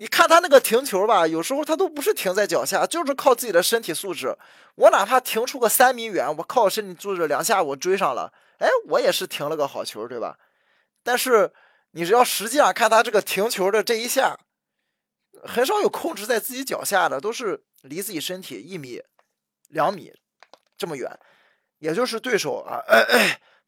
[0.00, 4.36] 你看他那个停球吧，有时候他都不是停在脚下，就是靠自己的身体素质。
[4.76, 10.38] 我哪怕停出个三米远，我靠身体素质两下我追上了，哎，我也是停了个好球，对吧？
[11.02, 11.52] 但是
[11.90, 14.38] 你只要实际上看他这个停球的这一下，
[15.42, 19.02] 很少有控制在自己脚下的，都是离自己身体一米、
[19.68, 20.12] 两米
[20.76, 21.10] 这么远，
[21.78, 22.80] 也就是对手啊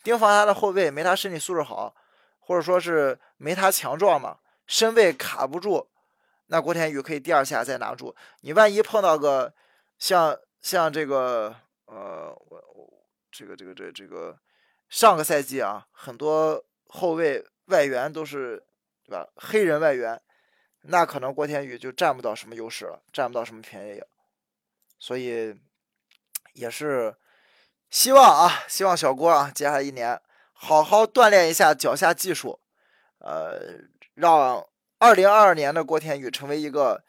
[0.05, 1.93] 盯防他的后卫没他身体素质好，
[2.39, 4.37] 或者说是没他强壮嘛，
[4.68, 5.89] 身位卡不住。
[6.53, 9.55] 那郭天宇可以第二下再拿住，你万一碰到个
[10.01, 11.55] 像像这个
[11.87, 14.37] 呃，我我这个这个这这个
[14.89, 18.61] 上个赛季啊，很多后卫外援都是
[19.05, 19.29] 对吧？
[19.37, 20.21] 黑人外援，
[20.83, 24.03] 那可能郭天宇就占不到什么优势了，占不到什么便宜。
[24.99, 25.55] 所以
[26.55, 27.15] 也是
[27.91, 30.21] 希望啊，希望小郭啊，接下来一年
[30.53, 32.59] 好好锻炼一下脚下技术，
[33.21, 33.85] 呃，
[34.15, 34.67] 让。
[35.01, 37.03] 二零二二年的郭天宇成为一个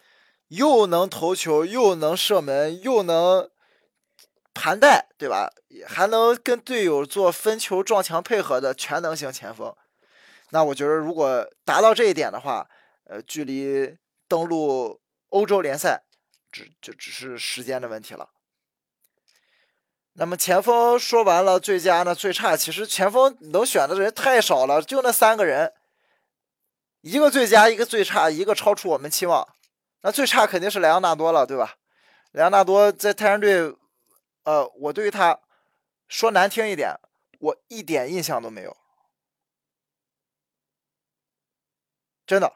[0.47, 3.49] 又能投球又能射门又能
[4.53, 5.49] 盘带，对吧？
[5.85, 9.75] 还能跟队友做分球撞墙配合的全能型前锋。
[10.51, 12.65] 那我觉得，如果达到这一点的话，
[13.03, 13.97] 呃，距离
[14.29, 16.03] 登陆欧洲联赛
[16.49, 18.29] 只就只是时间的问题了。
[20.13, 22.15] 那么前锋说完了，最佳呢？
[22.15, 25.73] 最差，其实前锋能选的人太少了，就那三个人。
[27.01, 29.47] 一个最佳，一个最差，一个超出我们期望。
[30.01, 31.75] 那最差肯定是莱昂纳多了，对吧？
[32.31, 33.75] 莱昂纳多在泰山队，
[34.43, 35.39] 呃，我对于他
[36.07, 36.95] 说难听一点，
[37.39, 38.77] 我一点印象都没有。
[42.25, 42.53] 真的，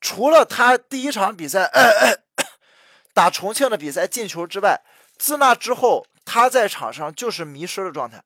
[0.00, 1.70] 除了他第一场比赛
[3.12, 4.80] 打重庆的比赛进球之外，
[5.16, 8.22] 自那之后他在场上就是迷失的状态，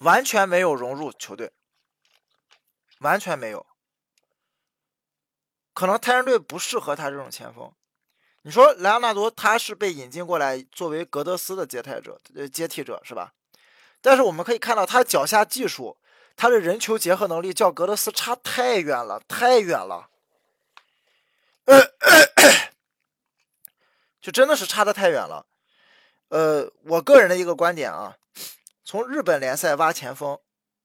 [0.00, 1.52] 完全没有融入球队。
[3.00, 3.66] 完全没有，
[5.74, 7.70] 可能泰山队不适合他这种前锋。
[8.42, 13.34] 你说莱昂纳多他是被引进过来作为格德斯的接替者，呃，接替者是吧？
[14.00, 15.98] 但是我们可以看到他脚下技术，
[16.36, 20.08] 他的人球结合能力较格德斯差太远了，太远了，
[24.20, 25.46] 就真的是差的太远了。
[26.28, 28.16] 呃，我个人的一个观点啊，
[28.84, 30.38] 从日本联赛挖前锋，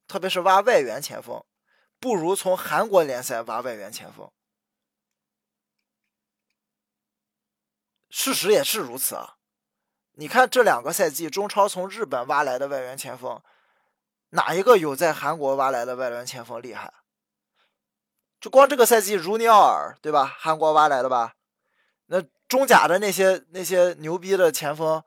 [0.07, 1.43] 特别是挖外援前锋。
[2.05, 4.31] 不如从韩国联赛挖外援前锋，
[8.11, 9.37] 事实也是如此啊！
[10.11, 13.41] 你看这两个赛季，中超从日本挖来的外援前锋，
[14.29, 16.93] 哪一个有在韩国挖来的外援前锋厉害？
[18.39, 20.25] 就光这个赛季，如尼奥尔对吧？
[20.37, 21.33] 韩国挖来的吧？
[22.05, 25.03] 那中甲的那些那些牛逼的前锋，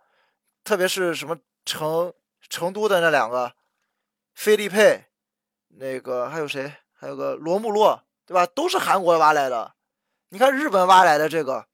[0.64, 2.12] 特别是什么成
[2.48, 3.54] 成都的那两个，
[4.34, 5.04] 菲利佩。
[5.80, 6.74] 那个还有谁？
[7.00, 8.44] 还有个罗穆洛，对吧？
[8.44, 9.72] 都是韩国挖来的。
[10.30, 11.64] 你看日本挖来的这个，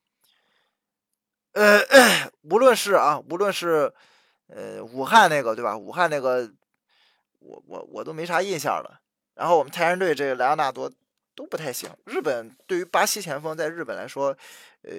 [1.53, 1.81] 呃，
[2.45, 3.91] 无论是啊，无论是
[4.49, 5.77] 呃武汉那个，对吧？
[5.77, 6.53] 武汉那个，
[7.39, 9.01] 我我我都没啥印象了。
[9.35, 10.93] 然后我们泰山队这个莱昂纳多
[11.35, 11.89] 都不太行。
[12.05, 14.37] 日本对于巴西前锋，在日本来说，
[14.83, 14.93] 呃，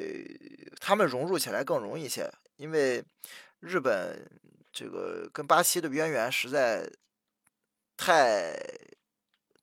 [0.82, 3.03] 他们融入起来更容易一些，因为
[3.59, 4.28] 日本
[4.73, 6.89] 这个跟巴西的渊源实在。
[7.97, 8.53] 太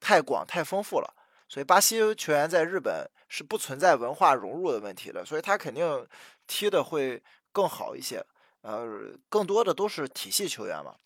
[0.02, 1.14] 太广太丰富了，
[1.48, 6.06] 所以巴西球员在日本是不存在文化融入的问题的，所以他肯定
[6.48, 7.22] 踢的会
[7.52, 8.22] 更好一些。
[8.62, 8.86] 呃，
[9.28, 10.96] 更多的都是体系球员嘛。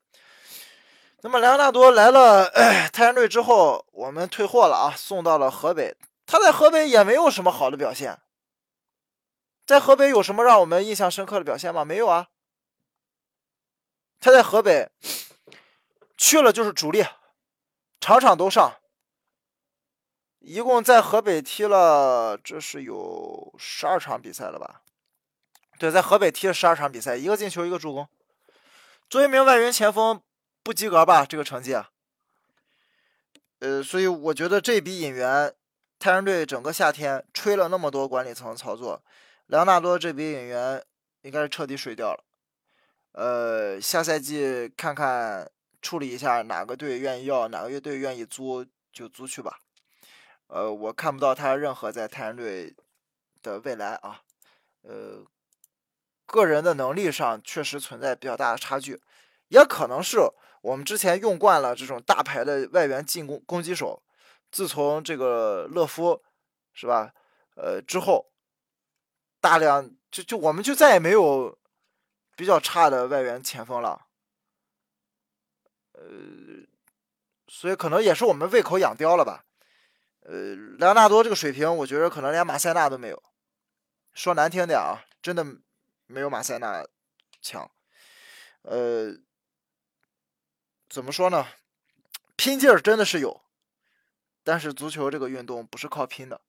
[1.20, 2.50] 那么莱昂纳多来了
[2.92, 5.94] 太阳队之后，我们退货了啊，送到了河北。
[6.26, 8.18] 他在河北也没有什么好的表现，
[9.64, 11.84] 在河北有什么让我们印象深刻的表现吗？
[11.84, 12.28] 没有啊。
[14.20, 14.90] 他在河北
[16.16, 17.04] 去了就是主力，
[18.00, 18.72] 场场都上，
[20.48, 24.82] 一共在河北踢了，这是有十二场比赛了吧？
[25.76, 28.08] 对，在河北踢了十二场比赛，一个进球，一个助攻。
[29.10, 30.22] 作为一名外援前锋，
[30.62, 31.26] 不及格吧？
[31.26, 31.74] 这个成绩。
[33.58, 35.52] 呃，所以我觉得这笔引援，
[35.98, 39.02] 太阳队整个夏天吹了那么多管理层操作，
[39.46, 40.80] 莱昂纳多这笔引援
[41.22, 42.22] 应该是彻底水掉了。
[43.10, 45.50] 呃，下赛季看看
[45.82, 49.58] 处理一下，哪个队愿意要，哪个乐队愿意租就租去吧。
[50.48, 52.74] 呃，我看不到他任何在太阳队
[53.42, 54.22] 的未来啊。
[54.82, 55.24] 呃。
[56.28, 59.00] 个人的能力上确实存在比较大的差距，
[59.46, 60.18] 也可能是
[60.60, 64.02] 我们之前用惯了这种大牌的外援进攻攻击手，
[64.50, 66.20] 自从这个勒夫
[66.72, 67.14] 是吧？
[67.54, 68.32] 呃，之后
[69.40, 71.56] 大量就就我们就再也没有
[72.34, 74.06] 比较差的外援前锋了，
[75.92, 76.02] 呃，
[77.46, 79.44] 所以可能也是我们胃口养刁了吧？
[80.28, 83.22] 呃，莱昂纳多这个水平，我觉得可能连马塞纳都没有。
[84.12, 85.44] 说难听点啊，真的。
[86.08, 86.86] 没有马塞纳
[87.42, 87.68] 强，
[88.62, 89.12] 呃，
[90.88, 91.48] 怎么说呢？
[92.36, 93.42] 拼劲儿真的是有，
[94.44, 96.40] 但是足球这个运动不是靠拼的，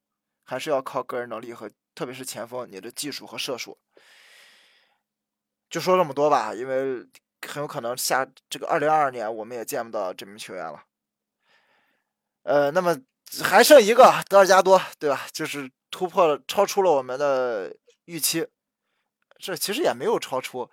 [0.43, 3.80] 还是要靠个人能力和特别是前锋你的技术和射术。
[5.71, 7.03] 就说这么多吧，因为
[7.41, 10.84] 很有可能下这个二零二二年我们也见不到这名球员了。
[12.43, 12.95] 呃，那么
[13.43, 15.28] 还剩一个德尔加多，对吧？
[15.32, 17.75] 就是突破了，超出了我们的
[18.05, 18.47] 预期。
[19.38, 20.67] 这其实也没有超出，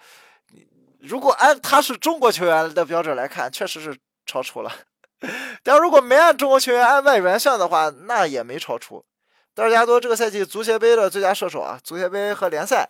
[1.00, 4.72] 如果按他是中国球员的标准来看，确实是超出了。
[5.62, 9.04] 但如果没按中国球员按外援算的话，那也没超出。
[9.52, 12.88] 德尔加多这个赛季足协杯的最佳射手啊，足协杯和联赛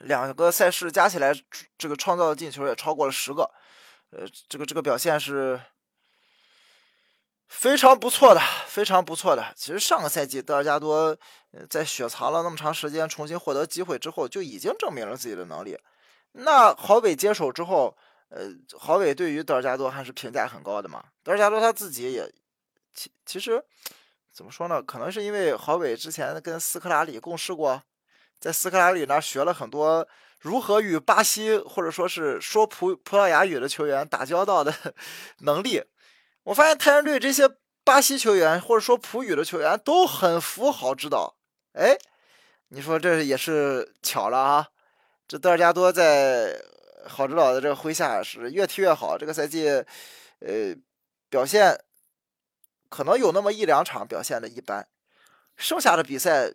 [0.00, 1.32] 两个赛事加起来，
[1.78, 3.50] 这个创造的进球也超过了十个。
[4.10, 5.60] 呃，这个这个表现是。
[7.54, 9.52] 非常不错的，非常不错的。
[9.54, 11.16] 其实上个赛季德尔加多
[11.68, 15.78] 在雪藏了那么长时间，重新获得机会之后，就已经证明了自己的能力。
[16.32, 17.94] 那郝伟接手之后，
[18.30, 21.04] 呃，郝伟对于德尔加多还是评价很高的嘛。
[21.22, 22.28] 德尔加多他自己也，
[22.94, 23.62] 其其实
[24.32, 24.82] 怎么说呢？
[24.82, 27.80] 可能是因为郝伟之前跟斯科拉里共事过，
[28.40, 30.08] 在斯科拉里那学了很多
[30.40, 34.74] 如何与巴西或者说是说葡葡萄牙语的球员打交道的
[35.40, 35.82] 能力。
[36.44, 37.48] 我发现太阳队这些
[37.84, 41.36] 巴西球员或者说葡语的球员都很服好指导，
[41.72, 41.96] 哎，
[42.68, 44.68] 你说这也是巧了啊！
[45.28, 46.60] 这德尔加多在
[47.06, 49.16] 好指导的这个麾下是越踢越好。
[49.16, 49.68] 这个赛季，
[50.40, 50.74] 呃，
[51.28, 51.78] 表现
[52.88, 54.86] 可能有那么一两场表现的一般，
[55.56, 56.52] 剩下的比赛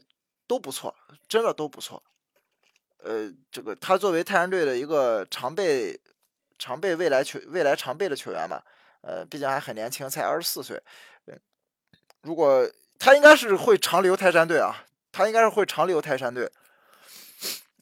[0.47, 0.93] 都不错，
[1.27, 2.03] 真的都不错。
[2.99, 5.99] 呃，这个他作为太阳队的一个常备、
[6.59, 8.61] 常备未来球、未来常备的球员嘛。
[9.07, 10.83] 呃，毕竟还很年轻，才二十四岁。
[12.23, 16.51] 如果他应该是会长留泰山队啊，他应该是会长留泰山队。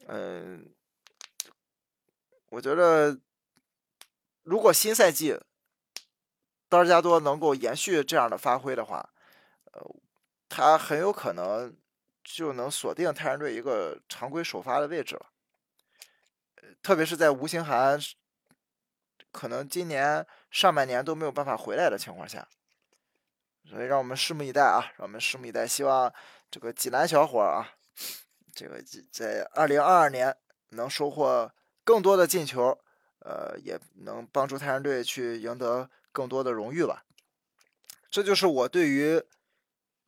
[0.06, 0.72] 嗯，
[2.50, 3.18] 我觉得
[4.44, 5.36] 如果新赛季
[6.68, 9.10] 德尔加多能够延续这样的发挥的话，
[9.72, 9.82] 呃，
[10.48, 11.76] 他很有可能
[12.22, 15.26] 就能锁定泰山队一个常规首发的位置了。
[16.84, 17.98] 特别是在吴兴涵。
[19.36, 22.48] 可能今年上半年都没有办法回来的情况下，
[23.68, 24.90] 所以让我们拭目以待啊！
[24.96, 26.10] 让我们拭目以待，希望
[26.50, 27.68] 这个济南小伙啊，
[28.54, 28.82] 这个
[29.12, 30.34] 在二零二二年
[30.70, 31.52] 能收获
[31.84, 32.78] 更多的进球，
[33.18, 37.04] 呃，也能帮助太阳队去赢得更多的荣誉吧。
[38.10, 39.22] 这就是我对于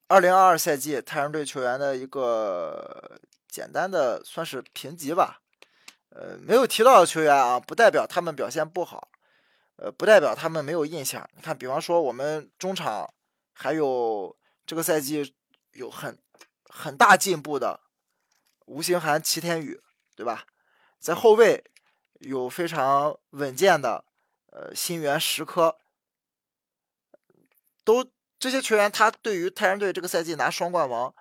[0.07, 5.43] 二零二二赛季太阳队球员的一个简单的算是评级吧。
[6.09, 9.11] 呃，没有提到的球员啊，不代表他们表现不好。
[9.79, 11.29] 呃，不代表他们没有印象。
[11.35, 13.13] 你看，比方说我们中场
[13.53, 15.35] 还有这个赛季
[15.73, 16.19] 有很
[16.65, 17.81] 很大进步的
[18.67, 19.81] 吴兴涵、齐天宇，
[20.17, 20.45] 对吧？
[20.99, 21.65] 在后卫
[22.21, 24.05] 有非常稳健的
[24.51, 25.79] 呃新援石科，
[27.85, 28.05] 都
[28.39, 31.15] 这些球员，他对于太阳队这个赛季拿双冠王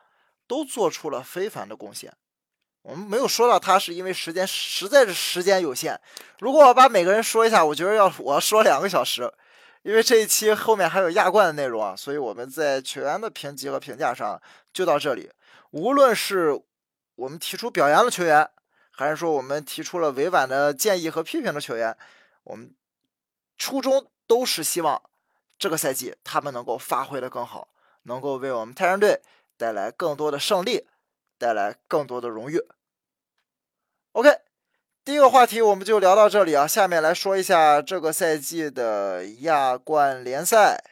[0.47, 2.17] 都做出了非凡的贡献。
[2.87, 5.99] 我们没有说到他，是因为时间实在是时间有限。
[6.39, 9.29] 如果我把每个人说一下，我觉得要我要说两个小时，
[9.81, 15.29] 因为这一期后面还有亚冠的内容啊，所以我们在球员的评级和评价上就到这里。
[15.71, 16.57] 无论是
[17.15, 18.49] 我们提出表扬的球员，
[18.91, 21.97] 还是说我们提出了委婉的建议和批评的球员，
[22.45, 22.73] 我们
[23.57, 25.01] 初衷都是希望
[25.59, 27.67] 这个赛季他们能够发挥的更好，
[28.03, 29.21] 能够为我们泰山队
[29.57, 30.87] 带来更多的胜利，
[31.37, 32.65] 带来更多的荣誉。
[34.17, 34.35] OK。
[35.05, 40.83] 第一个话题我们就聊到这里啊，下面来说一下这个赛季的亚冠联赛。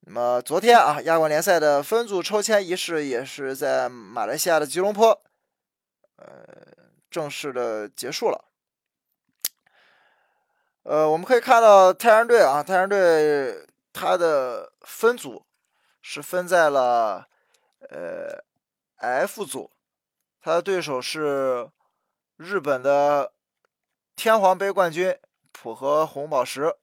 [0.00, 5.22] 那么昨天啊，亚冠联赛的分组抽签仪式也是在马来西亚的吉隆坡，
[6.16, 6.26] 呃，
[7.08, 8.46] 正式的结束了。
[10.82, 15.46] 呃，我们可以看到泰山队啊，泰山队它的分组
[16.02, 17.28] 是分在了
[17.88, 18.42] 呃
[18.96, 19.70] F 组，
[20.40, 21.70] 他的对手是。
[22.42, 23.34] 日本的
[24.16, 25.14] 天皇杯冠军
[25.52, 26.74] 浦和红宝石，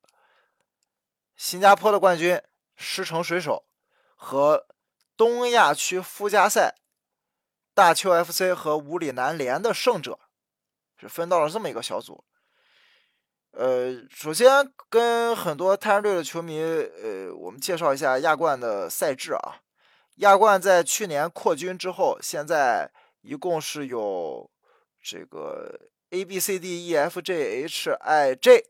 [1.36, 2.39] 新加坡的冠军
[2.76, 3.66] 狮城水手
[4.16, 4.68] 和
[5.18, 6.76] 东亚区附加赛
[7.74, 10.20] 大邱 FC 和五里南联的胜者，
[10.95, 12.24] 是分到了这么一个小组。
[13.53, 19.64] 呃，首先跟很多泰山队的球迷，呃，我们介绍一下亚冠的赛制啊。
[20.18, 22.91] 亚冠在去年扩军之后，现在
[23.28, 24.49] 一共是有。
[25.09, 28.65] 这个 A B C D E F G H I J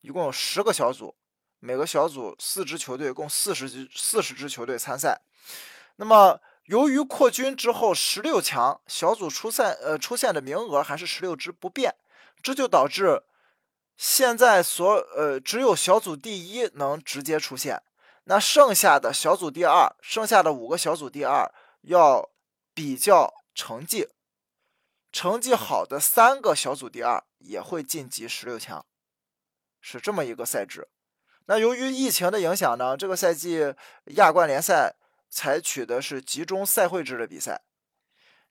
[0.00, 1.14] 一共有十个小组，
[1.60, 5.20] 每个小组四支球队，共四十支四十支球队参赛。
[5.96, 11.94] 那么由于扩军之后十六强小组出赛呃出现的名额还是十六支不变，
[12.42, 13.22] 这就导致
[13.96, 14.84] 现在所
[15.16, 17.80] 呃只有小组第一能直接出现，
[18.24, 21.48] 那剩下的小组第二，剩下的五个小组第二
[21.82, 22.28] 要
[22.74, 24.08] 比较成绩。
[25.12, 28.84] 成绩好的三个小组第二也会晋级十六强，
[29.80, 30.88] 是这么一个赛制。
[31.46, 33.74] 那由于疫情的影响呢，这个赛季
[34.16, 34.96] 亚冠联赛
[35.30, 37.62] 采取的是集中赛会制的比赛。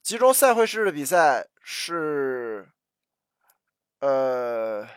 [0.02, 2.70] 集中赛会制的比赛是，
[4.00, 4.88] 呃，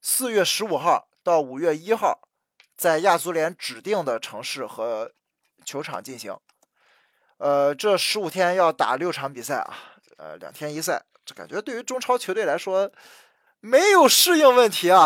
[0.00, 2.28] 四月十五号到五月一号，
[2.76, 5.12] 在亚足联指定的城市和
[5.64, 6.36] 球场进行。
[7.38, 9.74] 呃，这十五天要打六场比赛啊，
[10.16, 12.90] 呃，两天一赛，这感觉对于中超球队来说
[13.60, 15.04] 没有适应问题啊。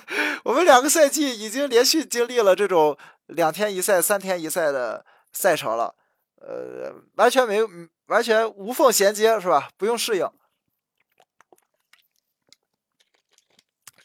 [0.44, 5.94] 我们两个赛季已经连续经历了这种两天一赛、三天一赛的赛程了，
[6.36, 7.60] 呃，完全没，
[8.06, 9.70] 完全无缝衔接，是吧？
[9.76, 10.30] 不用适应。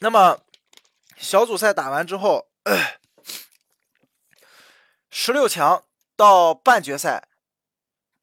[0.00, 0.38] 那么
[1.16, 2.48] 小组赛打完之后，
[5.10, 5.84] 十六强
[6.16, 7.28] 到半决赛。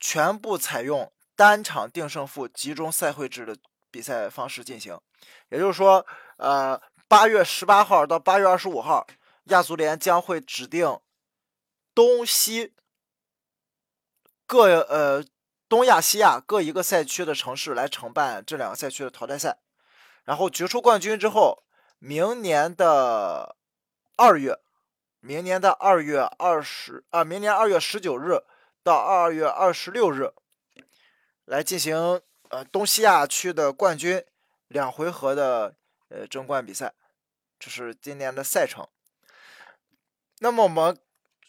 [0.06, 3.56] 全部采用单场定胜负、集中赛会制的
[3.90, 5.00] 比赛方式进行，
[5.48, 9.08] 也就是说，呃，八月十八号到八月二十五号，
[9.46, 11.00] 亚足联将会指定
[11.96, 12.74] 东西
[14.46, 15.24] 各呃
[15.70, 19.60] 东亚、西亚各一个赛区的城市来承办这两个赛区的淘汰赛，
[20.26, 21.64] 然后决出冠军之后，
[22.00, 23.56] 明年的
[24.18, 24.60] 二月，
[25.22, 28.44] 明年的二月二十啊，明年二月十九日。
[28.84, 30.34] 到二月二十六日，
[31.46, 34.24] 来进行呃东西亚区的冠军
[34.68, 35.74] 两回合的
[36.10, 36.94] 呃争冠比赛，
[37.58, 38.86] 这是今年的赛程。
[40.40, 40.98] 那么我们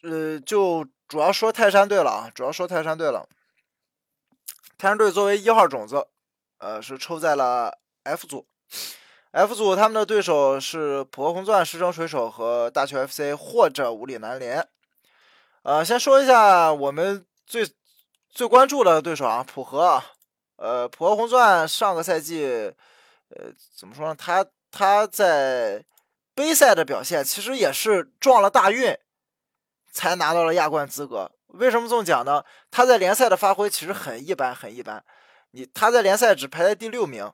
[0.03, 3.29] 呃就主要说泰山队了啊，主要说泰山队了。
[4.79, 6.07] 泰山队作为一号种子，
[6.59, 8.47] 呃是抽在了 F 组
[9.33, 14.69] ，F 组他们的对手是浦和红钻、石城水手和大邱 FC 或者五里南联。
[15.65, 17.67] 呃，先说一下我们最
[18.31, 20.03] 最关注的对手啊，浦和。
[20.57, 22.45] 呃，浦和红钻上个赛季，
[23.31, 24.15] 呃，怎么说呢？
[24.15, 25.83] 他他在
[26.35, 28.95] 杯赛的表现其实也是撞了大运，
[29.91, 31.33] 才拿到了亚冠资格。
[31.47, 32.45] 为什么这么讲呢？
[32.71, 35.03] 他在联赛的发挥其实很一般，很一般。
[35.53, 37.33] 你他在联赛只排在第六名，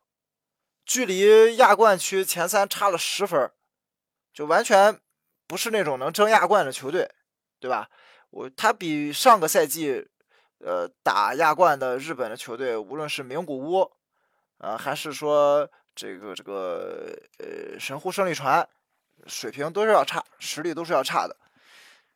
[0.86, 3.50] 距离亚冠区前三差了十分，
[4.32, 5.00] 就完全
[5.48, 7.10] 不是那种能争亚冠的球队，
[7.58, 7.90] 对吧？
[8.30, 10.06] 我他比上个赛季，
[10.58, 13.90] 呃，打亚冠的日本的球队，无论是名古屋，
[14.58, 18.66] 啊，还是说这个这个呃神户胜利船，
[19.26, 21.36] 水平都是要差，实力都是要差的。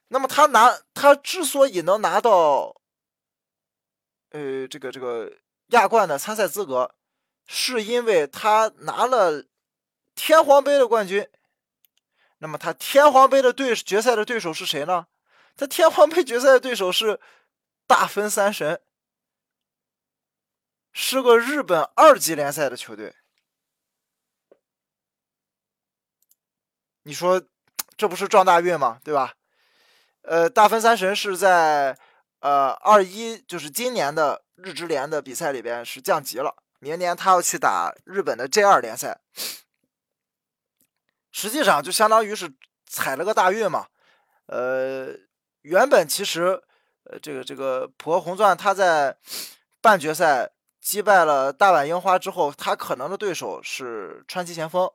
[0.09, 2.77] 那么他拿他之所以能拿到，
[4.31, 5.33] 呃，这个这个
[5.69, 6.95] 亚冠的参赛资格，
[7.47, 9.45] 是因为他拿了
[10.15, 11.29] 天皇杯的冠军。
[12.39, 15.07] 那么他天皇杯的对决赛的对手是谁呢？
[15.57, 17.21] 他天皇杯决赛的对手是
[17.87, 18.81] 大分三神，
[20.93, 23.15] 是个日本二级联赛的球队。
[27.03, 27.43] 你说
[27.97, 28.99] 这不是撞大运吗？
[29.05, 29.35] 对吧？
[30.23, 31.99] 呃，大分三神是在
[32.41, 39.21] 呃二一，就是今年的日职联的比赛里边是降级了，明年他要去打日本的 J 二联赛。
[41.31, 42.55] 实际上就相当于是
[42.87, 43.89] 踩了个大运嘛。
[44.47, 45.09] 呃，
[45.65, 46.63] 原本其实
[47.11, 49.17] 呃这个这个浦和红钻他在
[49.83, 50.51] 半决赛
[50.81, 54.91] 击败了大阪樱花之后，他可能的对手是川崎前锋，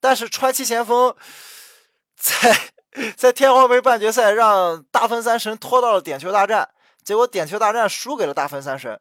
[0.00, 1.16] 但是川崎前锋
[2.14, 2.72] 在。
[3.16, 6.68] 在天皇杯半决赛，让大分三神拖到了点球大战，
[7.04, 9.00] 结果点球大战输给了大分三神，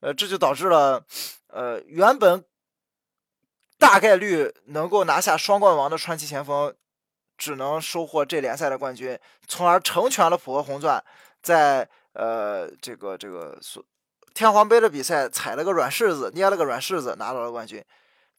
[0.00, 1.04] 呃，这就导致了，
[1.46, 2.44] 呃，原本
[3.78, 6.74] 大概率能够拿下双冠王的川崎前锋，
[7.38, 11.02] 只能收获这联赛的冠军，从而成全了浦和红钻
[11.40, 13.82] 在呃这个这个所
[14.34, 17.82] 天皇杯的比赛踩了个软柿子，捏了个软柿子，拿到了冠军。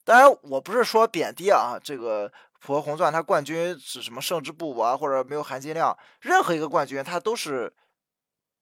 [0.04, 2.32] 当然，我不是说贬低啊，这个。
[2.62, 5.98] 浦和红钻，它冠军是什么胜之不武啊，或者没有含金量？
[6.20, 7.74] 任何一个冠军，它都是，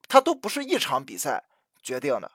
[0.08, 1.44] 它都不是一场比赛
[1.82, 2.32] 决定的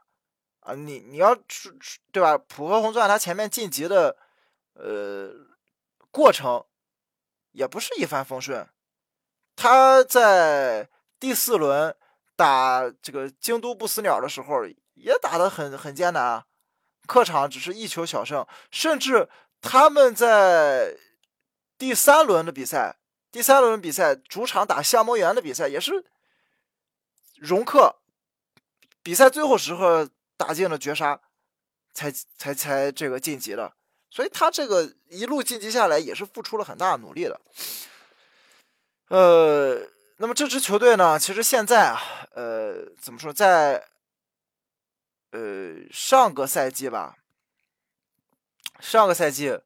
[0.59, 0.75] 啊！
[0.75, 1.73] 你你要是
[2.11, 2.37] 对吧？
[2.37, 4.17] 浦和红钻它前面晋级的
[4.75, 5.31] 呃
[6.11, 6.65] 过程
[7.53, 8.69] 也不是一帆风顺，
[9.57, 10.89] 他在
[11.19, 11.97] 第四轮
[12.37, 16.47] 打这个京都不死鸟的时候也打得很很艰难啊，
[17.07, 19.29] 客场只是一球小胜，甚至
[19.61, 20.99] 他们在。
[21.79, 23.01] 第三轮的比赛，
[23.33, 26.05] 第三轮比赛主场打相模园的比赛也是
[27.35, 27.97] 容克，
[29.03, 31.21] 比赛最后时刻打进了绝杀，
[31.93, 33.75] 才才才这个晋级的，
[34.13, 37.41] 所以他这个一路晋级下来也是付出了很大的努力的。
[39.09, 39.81] 呃，
[40.19, 41.99] 那么这支球队呢，其实现在啊，
[42.33, 43.89] 呃，怎么说，在
[45.31, 47.17] 呃上个赛季吧，
[48.81, 49.59] 上个赛季，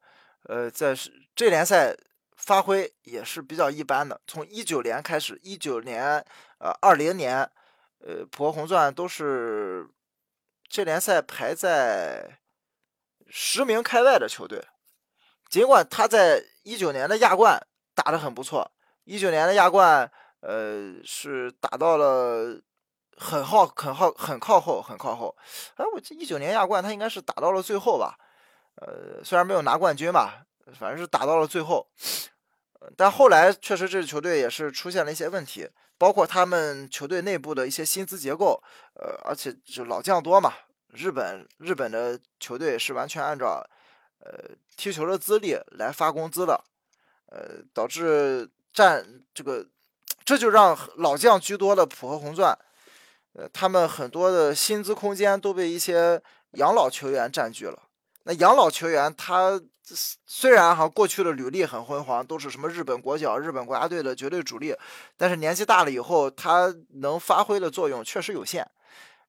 [0.43, 0.95] 呃，在
[1.35, 1.97] 这联赛。
[2.39, 4.21] 发挥也是比较一般的。
[4.27, 6.23] 从一九年开始，一九年、
[6.59, 7.39] 呃二零年，
[7.99, 9.89] 呃浦和红钻都是
[10.69, 12.39] 这联赛排在
[13.29, 14.63] 十名开外的球队。
[15.49, 17.65] 尽管他在一九年的亚冠
[17.95, 18.69] 打得很不错，
[19.05, 20.11] 一九年的亚冠，
[20.41, 22.61] 呃是打到了
[23.15, 25.35] 很靠、很靠、很靠后、很靠后。
[25.75, 28.17] 哎，我记一九年亚冠他应该是打到了最后吧？
[28.75, 30.43] 呃，虽然没有拿冠军吧，
[30.77, 31.87] 反正是打到了最后。
[32.95, 35.67] 但后来确实这支球队也是出现了一些问题，
[35.97, 38.61] 包括他们球队内部的一些薪资结构，
[38.95, 40.53] 呃，而且就老将多嘛，
[40.97, 43.63] 日本日本的球队是完全按照
[44.19, 46.63] 呃踢球的资历来发工资的，
[47.27, 49.65] 呃，导致占这个，
[50.25, 52.57] 这就让老将居多的浦和红钻，
[53.33, 56.21] 呃，他们很多的薪资空间都被一些
[56.53, 57.83] 养老球员占据了。
[58.23, 59.61] 那养老球员他。
[60.25, 64.75] 虽然哈过去的履历很辉煌，都是什么日本国脚、日本国家队的绝对主力，
[65.15, 68.69] 但是年纪大了以后，他能发挥的作用确实有限，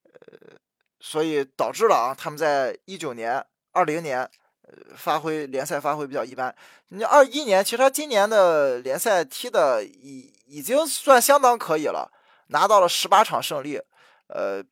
[0.02, 0.58] 呃，
[1.00, 4.20] 所以导致了啊，他们在一九年、二零年，
[4.62, 6.54] 呃，发挥联赛发挥比较一般。
[6.88, 12.10] 你二一年，其实他今年的联赛踢的已已经算相当可以了，
[12.48, 13.80] 拿到了十八场胜利，
[14.28, 14.64] 呃，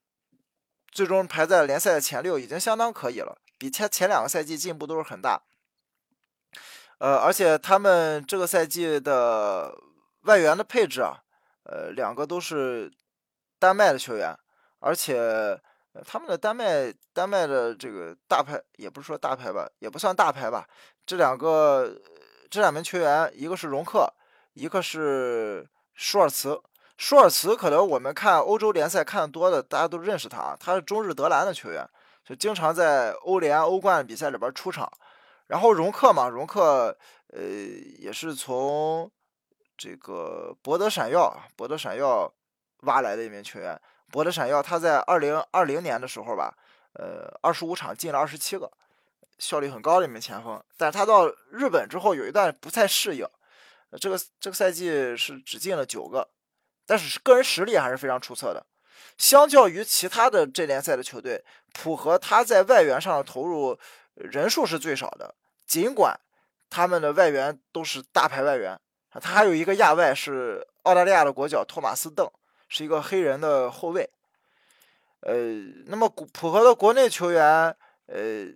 [0.90, 5.42] 最终排在联赛的前六，已经相当可以了，比前前两个赛季进步都是很大。
[6.98, 9.76] 呃，而且他们这个赛季的
[10.22, 11.20] 外援的配置啊，
[11.64, 12.90] 呃，两个都是
[13.58, 14.34] 丹麦的球员，
[14.78, 15.60] 而且
[16.04, 20.66] 他们的丹麦丹麦的这个大牌也不是说大牌吧，也不算大牌吧。
[21.04, 21.96] 这两个
[22.50, 24.12] 这两名球员，一个是容克，
[24.54, 26.60] 一个是舒尔茨。
[26.96, 31.86] 舒尔茨可能我们看欧洲联赛看的多的，大家都认识他啊，他是中日德兰的球员，
[32.24, 34.90] 就经常在欧联、欧冠比赛里边出场。
[35.48, 36.96] 然后容克嘛，容克，
[37.28, 37.40] 呃，
[37.98, 39.08] 也是从
[39.76, 42.32] 这个博德闪耀，博德闪耀
[42.80, 43.80] 挖来的一名球员。
[44.16, 46.56] 博德闪耀他在二零二零年的时候吧，
[46.94, 48.72] 呃，二十五场进了二十七个，
[49.38, 50.58] 效率很高的一名前锋。
[50.78, 53.28] 但是他到日本之后有一段不太适应，
[54.00, 56.26] 这个这个赛季是只进了九个，
[56.86, 58.64] 但是个人实力还是非常出色的。
[59.18, 61.44] 相较于其他的这联赛的球队，
[61.74, 63.78] 浦和他在外援上的投入。
[64.14, 65.34] 人数是最少的，
[65.66, 66.18] 尽管
[66.70, 68.80] 他们的外援都是大牌外援，
[69.20, 72.26] 他还有一个亚外是澳大利亚的国脚托马斯邓，
[72.68, 74.08] 是一个黑人的后卫。
[75.20, 75.34] 呃，
[75.86, 78.46] 那么浦和的国内球员，呃，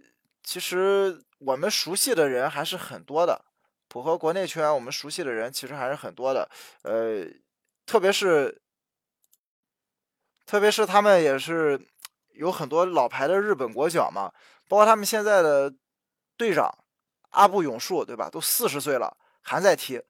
[0.42, 3.44] 其实我们熟悉的人还是很多的。
[3.88, 6.48] 浦和国内球员我们熟悉的人其实还是很多的，
[6.82, 7.24] 呃，
[7.86, 8.62] 特别是
[10.46, 11.80] 特别是他们也是
[12.34, 14.32] 有很多老牌的日本国脚嘛。
[14.68, 15.74] 包括他们现在的
[16.36, 16.72] 队长
[17.30, 18.30] 阿部永树，对吧？
[18.30, 20.00] 都四十岁了，还在踢。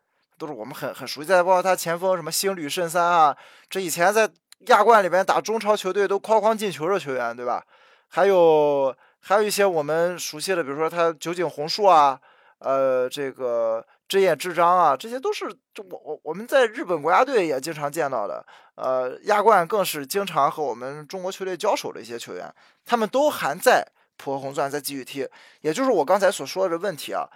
[0.40, 3.36] 都是我们很很熟悉，再包括他前锋什么星吕慎三啊，
[3.68, 4.26] 这以前在
[4.68, 7.62] 亚冠里边打中超球队都哐哐进球的球员，对吧？
[8.08, 12.18] 还有还有一些我们熟悉的，比如说他酒井宏树啊，
[12.60, 18.42] 呃，这个真野智章啊，这些都是就我我我们在日本国家队也经常见到的，
[18.76, 22.50] 呃，亚冠更是经常和我们中国球队交手的一些球员，
[22.86, 23.86] 他们都还在
[24.16, 25.28] 浦和红钻在继续踢，
[25.60, 27.28] 也就是我刚才所说的问题啊，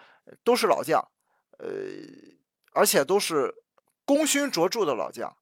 [0.43, 1.07] 都是老将，
[1.59, 1.69] 呃，
[2.75, 3.55] 而且都是
[4.05, 5.37] 功勋卓著的老将，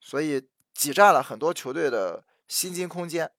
[0.00, 3.30] 所以挤占了很多球队的薪金空间。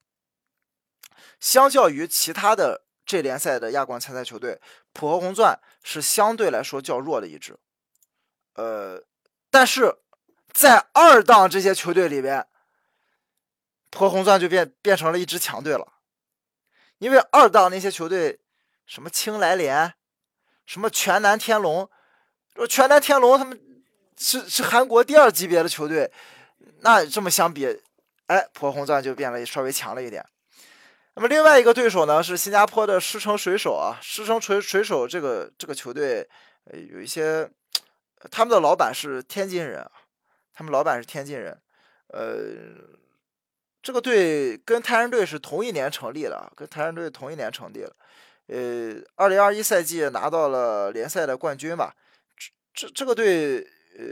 [1.39, 4.61] 相较于其他的这联赛的亚冠参赛球队，
[4.93, 7.59] 浦和红钻是相对来说较弱的一支。
[8.53, 9.03] 呃，
[9.49, 9.97] 但是
[10.51, 12.47] 在二档这些球队里边，
[13.89, 15.93] 浦和红钻就变变成了一支强队了。
[16.99, 18.39] 因为二档那些球队，
[18.85, 19.95] 什么青来连，
[20.65, 21.89] 什么全南天龙，
[22.55, 23.59] 就全南天龙他们
[24.17, 26.11] 是是韩国第二级别的球队，
[26.81, 27.65] 那这么相比，
[28.27, 30.23] 哎，浦和红钻就变得稍微强了一点。
[31.15, 36.27] 那么另外一个对手呢是新加坡的狮城水手啊，狮城水水手这个这个球队，
[36.65, 37.49] 呃，有一些，
[38.31, 39.87] 他们的老板是天津人，
[40.53, 41.55] 他们老板是天津人，
[42.07, 42.39] 呃，
[43.81, 47.95] 这个队跟泰山队是同一年成立的，跟泰山队同一年成立了，
[48.47, 51.95] 呃，二零二一赛季拿到了联赛的冠军吧，
[52.73, 53.61] 这这个队，
[53.97, 54.05] 呃，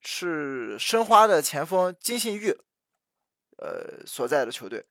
[0.00, 2.50] 是申花的前锋金信玉，
[3.56, 4.86] 呃所在的球队。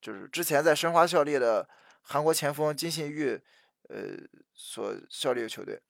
[0.00, 1.68] 就是之前在申花效力的
[2.02, 3.40] 韩国前锋金信玉，
[3.88, 4.16] 呃，
[4.54, 5.82] 所效力的球队，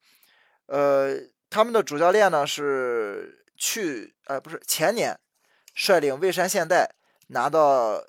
[0.64, 1.14] 呃，
[1.50, 5.20] 他们的主教练呢是去，呃，不是前年
[5.74, 6.94] 率领蔚山现代
[7.26, 8.02] 拿到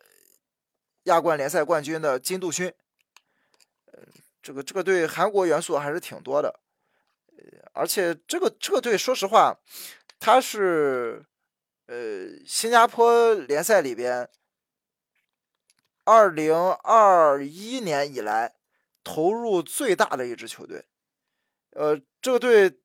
[1.03, 2.73] 亚冠联赛冠军的金杜勋，
[3.91, 3.99] 呃，
[4.41, 6.61] 这个这个队韩国元素还是挺多的，
[7.79, 9.57] 而且这个这个队说实话，
[10.19, 11.25] 他是
[11.87, 11.95] 呃
[12.45, 14.29] 新加坡联赛里边。
[16.05, 18.55] 二零二一年以来
[19.03, 20.85] 投入最大的一支球队，
[21.73, 22.79] 呃，这个队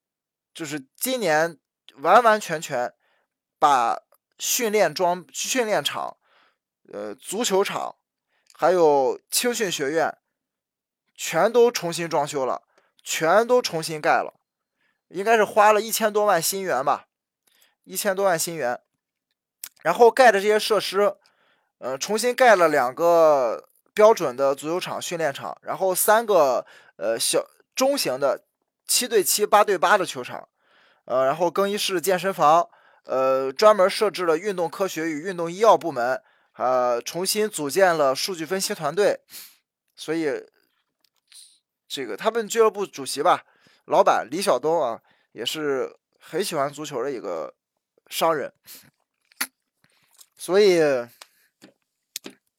[0.53, 1.57] 就是今年
[1.95, 2.93] 完完全全
[3.57, 3.99] 把
[4.37, 6.17] 训练装训练场、
[6.93, 7.95] 呃足球场
[8.53, 10.15] 还有青训学院
[11.15, 12.61] 全都重新装修了，
[13.01, 14.39] 全都重新盖了，
[15.09, 17.07] 应该是花了一千多万新元吧，
[17.83, 18.79] 一千多万新元，
[19.83, 21.15] 然后盖的这些设施。
[21.77, 27.45] 呃，重新盖了两个标准的足球场、训练场，然后三个呃小
[27.75, 28.45] 中型的
[28.87, 30.47] 七对七、八对八的球场，
[31.03, 32.69] 呃，然后更衣室、健身房，
[33.03, 39.19] 呃，专门设置了运动科学与运动医药部门，呃，重新组建了数据分析团队，
[39.97, 40.45] 所以
[41.89, 43.43] 这个他们俱乐部主席吧，
[43.85, 47.53] 老板李晓东啊，也是很喜欢足球的一个
[48.07, 48.53] 商人，
[50.35, 50.81] 所以。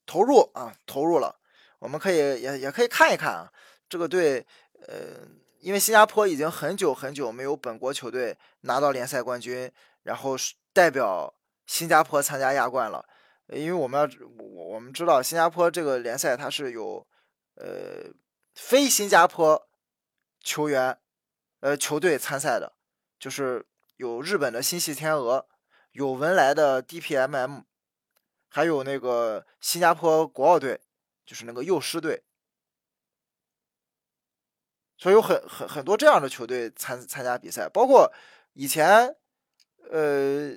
[0.08, 1.36] 投入啊，投入了，
[1.80, 3.52] 我们可以也也可以看一看啊，
[3.88, 4.46] 这个队，
[4.86, 5.26] 呃，
[5.58, 9.70] 因为新加坡已经很久很久没有本国球队拿到联赛冠军，
[10.04, 10.36] 然后
[10.72, 11.34] 代表
[11.66, 13.04] 新加坡参加亚冠了，
[13.48, 14.08] 因为我们要
[14.38, 17.04] 我我们知道新加坡这个联赛它是有
[17.56, 18.08] 呃
[18.54, 19.66] 非新加坡
[20.40, 20.96] 球员
[21.60, 22.72] 呃球队参赛的，
[23.18, 25.46] 就是有日本的新系天鹅，
[25.92, 27.64] 有文莱的 DPMM。
[28.48, 30.80] 还有那个新加坡国奥队，
[31.26, 32.22] 就是那个幼师队，
[34.96, 38.10] 所以有很很很多这样的球队参参加比赛，包括
[38.54, 39.14] 以前，
[39.90, 40.56] 呃，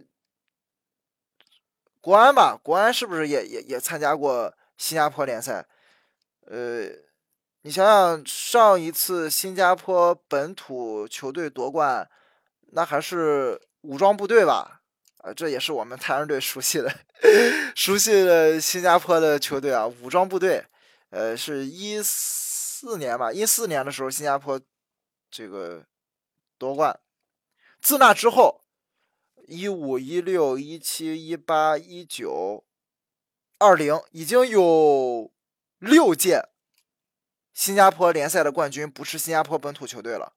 [1.99, 5.67] 国安吧，国安是不是也也也参加过新加坡联赛？
[6.45, 6.87] 呃，
[7.64, 12.10] 你想想上一次新加坡本土球队夺冠，
[12.68, 14.82] 那还是武装部队吧？
[15.18, 16.89] 啊，这也是我们台湾队熟悉的、
[17.76, 20.64] 熟悉的新加坡的球队啊，武装部队。
[21.10, 24.62] 呃，是一四年吧，一四年的时候新加坡
[25.30, 25.84] 这个
[26.57, 26.97] 夺冠。
[27.82, 28.62] 自那之后，
[29.47, 32.64] 一五、一六、一七、一八、一九、
[33.57, 35.30] 二零，已经有
[35.80, 36.47] 六届
[37.60, 40.32] 新加坡联赛的冠军不是新加坡本土球队了。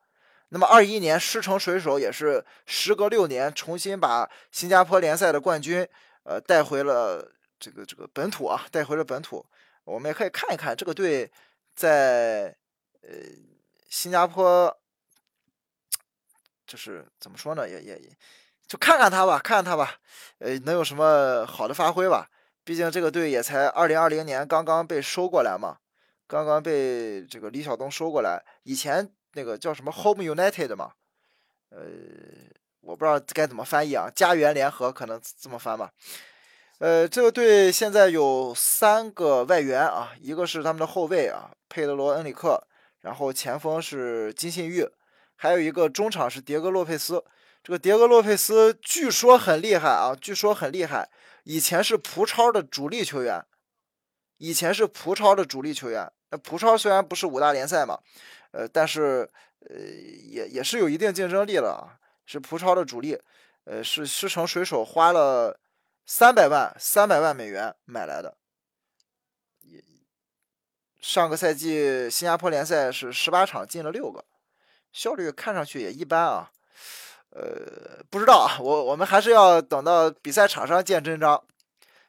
[0.49, 5.89] 那么，二一年狮城水手也是时隔六年重新把新加坡联赛的冠军，
[6.25, 9.47] 呃，带回了这个这个本土啊，带回了本土。
[9.85, 11.31] 我们也可以看一看这个队
[11.77, 12.57] 在
[13.03, 13.11] 呃
[13.89, 14.77] 新加坡，
[16.67, 17.69] 就是怎么说呢？
[17.69, 18.11] 也也也，
[18.67, 19.95] 就看看他吧，看看他吧，
[20.39, 22.29] 呃，能有什么好的发挥吧？
[22.65, 25.79] 毕竟这个队也才二零二零年刚刚被收过来嘛，
[26.33, 29.13] 刚刚被这个李晓东收过来，以前。
[29.35, 30.93] 那个叫什么 Home United 嘛，
[31.71, 31.81] 呃，
[32.83, 35.91] 我不知道该怎么翻译啊，家园联合可能这么翻吧。
[36.81, 42.63] 呃，这个队现在有三个外援啊，一个是他们的后卫啊，佩德罗·恩里克，
[43.01, 44.87] 然后前锋是金信玉，
[45.35, 47.25] 还有一个中场是迭戈·洛佩斯。
[47.63, 51.09] 这个迭戈·洛佩斯据说很厉害啊，据说很厉害，
[51.45, 53.43] 以前是葡超的主力球员，
[54.37, 56.13] 以前是葡超的主力球员。
[56.33, 57.97] 那葡超虽然不是五大联赛嘛，
[58.51, 59.31] 呃，但是
[59.61, 61.95] 呃也也是有一定竞争力了啊，
[62.27, 63.17] 是葡超的主力，
[63.65, 65.61] 呃，是狮城水手花了。
[66.05, 68.37] 三百万，三百万美元买来的。
[71.01, 74.25] 上个赛季新加坡联赛是十八场进了六个，
[74.93, 76.51] 效率看上去也一般啊。
[77.31, 81.41] 呃，不知道啊，我我们还是要等到比赛场上见真章。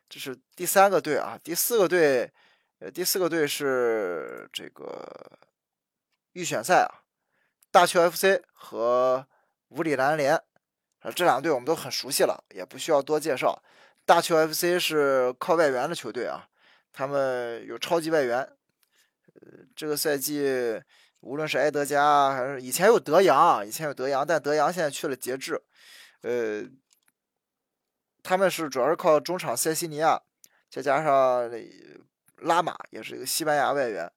[0.09, 2.29] 这是第三个队啊，第四个队，
[2.83, 5.39] 呃，第四个队是这个
[6.33, 7.07] 预选赛啊，
[7.71, 9.25] 大邱 FC 和
[9.69, 10.35] 五里南联
[10.99, 13.63] 啊，这两队我们都很熟悉了，也不需要多介绍。
[14.03, 16.49] 大邱 FC 是靠外援的球队啊，
[16.91, 18.39] 他们有超级外援。
[18.39, 20.81] 呃，这个赛季
[21.21, 25.63] 无论是埃德加还是以前有德阳，以前有德阳，但德阳现在去了节制。
[26.23, 26.63] 呃，
[28.21, 30.21] 他们是主要是靠中场塞西尼亚，
[30.69, 31.49] 再加上
[32.43, 34.09] 拉马也是一个西班牙外援，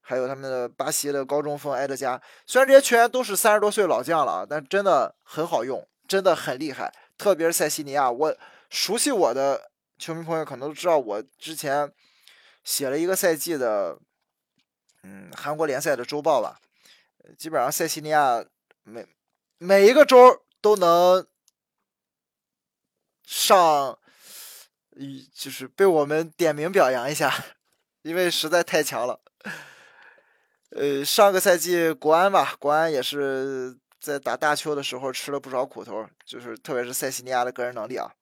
[0.00, 2.20] 还有他们的巴西的高中锋埃德加。
[2.46, 8.36] 虽然这些球员都是三十多岁老将了，但真的很好用，真的很厉害，特别是塞西尼亚，我。
[8.70, 11.92] 熟悉我的球迷朋友可能都知道，我之前
[12.64, 13.96] 写了一个赛季的，
[15.04, 16.58] 嗯，韩国联赛的周报吧。
[17.38, 18.44] 基本上塞西尼亚
[18.82, 19.06] 每
[19.58, 21.24] 每一个周都能
[23.24, 23.96] 上，
[25.32, 27.32] 就是被我们点名表扬一下，
[28.04, 29.18] 因为实在太强了。
[30.76, 38.12] 呃，上个赛季国安吧，国安也是在打大邱的时候吃了不少苦头，就是特别是塞西尼亚的个人能力啊。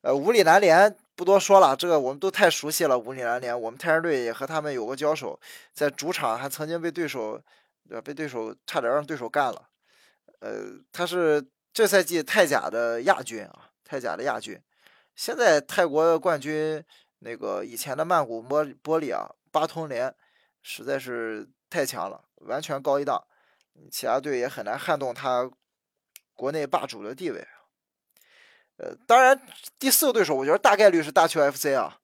[0.00, 2.98] 呃，五里南联不多说了，这个我们都太熟悉了。
[2.98, 5.38] 五里南联，我们泰山队也和他们有过交手，
[5.72, 7.40] 在主场还曾经被对手，
[7.88, 9.68] 呃，被对手差点让对手干了。
[10.40, 14.60] 呃，他是这赛季泰甲的亚军啊，泰甲的亚军。
[15.14, 16.84] 现在泰国冠军，
[17.20, 20.14] 那个以前的曼谷玻玻璃啊，巴通联
[20.62, 23.26] 实在是太强了，完全高一档，
[23.90, 25.50] 其他队也很难撼动他
[26.34, 27.46] 国内霸主的地位。
[28.78, 29.40] 呃，当然，
[29.78, 31.98] 第四个对手，我觉得大概率是大邱 FC 啊，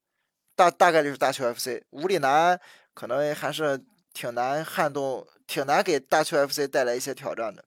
[0.57, 1.85] 大大概率是大邱 FC。
[1.91, 2.59] 武里南
[2.95, 3.85] 可能还是
[4.15, 7.65] 挺难撼动，挺难给大邱 FC 带来一些挑战的。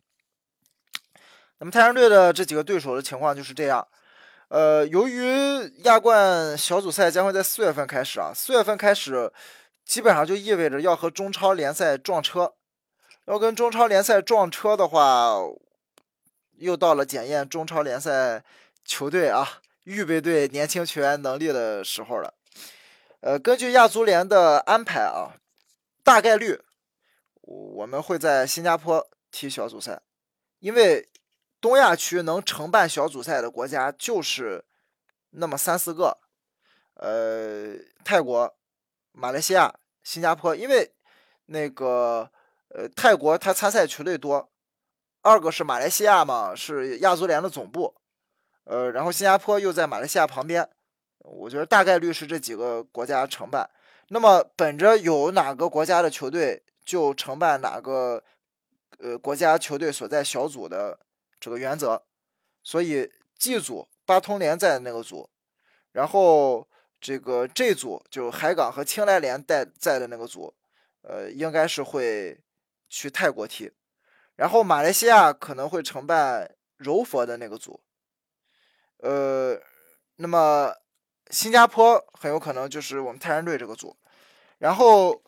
[1.60, 3.88] 那么泰山队的这几个对手的情况就是这样。
[4.50, 5.24] 呃，由于
[5.84, 9.32] 亚冠小组赛将会在四月份开始啊，四月份开始，
[9.84, 12.54] 基本上就意味着要和中超联赛撞车。
[13.26, 15.34] 要跟中超联赛撞车的话，
[16.58, 18.43] 又到了检验中超联赛。
[18.88, 22.36] 球队啊，预备队年轻球员能力的时候了。
[23.22, 25.34] 呃，根据亚足联的安排啊，
[26.04, 26.62] 大概率
[27.41, 30.04] 我们会在新加坡踢小组赛，
[30.60, 31.10] 因为
[31.60, 34.64] 东亚区能承办小组赛的国家就是
[35.32, 36.18] 那么三四个。
[36.95, 38.56] 呃，泰国、
[39.12, 40.93] 马来西亚、新加坡，因为
[41.47, 42.32] 那个
[42.70, 44.49] 呃泰国它参赛球队多，
[45.22, 47.93] 二个是马来西亚嘛，是亚足联的总部。
[48.64, 50.68] 呃，然后新加坡又在马来西亚旁边，
[51.20, 53.70] 我觉得大概率是这几个国家承办。
[54.08, 58.24] 那么，本着有哪个国家的球队就承办哪个
[58.99, 60.97] 呃国家球队所在小组的
[61.40, 62.04] 这个原则，
[62.64, 65.30] 所以 G 组巴通联在那个组，
[65.92, 66.68] 然后
[67.00, 70.54] 这个 J 组就海港和青莱联带在的那个组，
[71.02, 72.40] 呃，应该是会
[72.90, 73.72] 去泰国踢，
[74.36, 77.82] 然后马来西亚可能会承办柔佛的那个组。
[78.98, 79.60] 呃，
[80.16, 80.74] 那么
[81.30, 83.96] 新加坡很有可能就是我们泰山队这个组，
[84.58, 85.22] 然后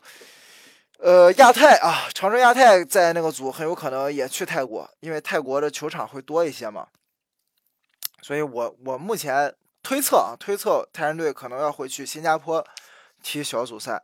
[0.98, 6.88] 呃亚太啊，长春亚泰在那个组很有可能也去泰国，因为泰国的球场会多一些嘛。
[8.22, 12.66] 所以我我目前推测啊，推测泰山队可能要回去新加坡
[13.22, 14.04] 踢小组赛。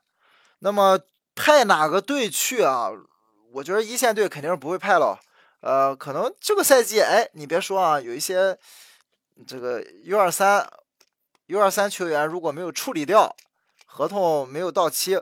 [0.59, 0.99] 那么
[1.35, 2.89] 派哪个队去啊？
[3.51, 5.19] 我觉得一线队肯定是不会派了。
[5.61, 8.57] 呃，可能这个赛季，哎，你别说啊，有一些。
[9.47, 10.69] 这个 U 二三
[11.47, 13.35] U 二三球员如果没有处理掉，
[13.87, 15.19] 合同没有到期，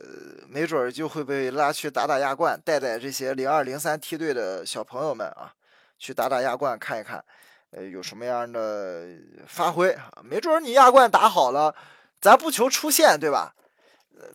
[0.00, 5.52] 呃，没准儿就会被拉去打打亚冠，带带这些零二零三梯队的小朋友们啊，
[5.98, 7.24] 去打打亚冠看一看，
[7.72, 9.08] 呃，有什么样的
[9.48, 11.74] 发挥没准儿你亚冠打好了，
[12.20, 13.54] 咱不求出线，对吧？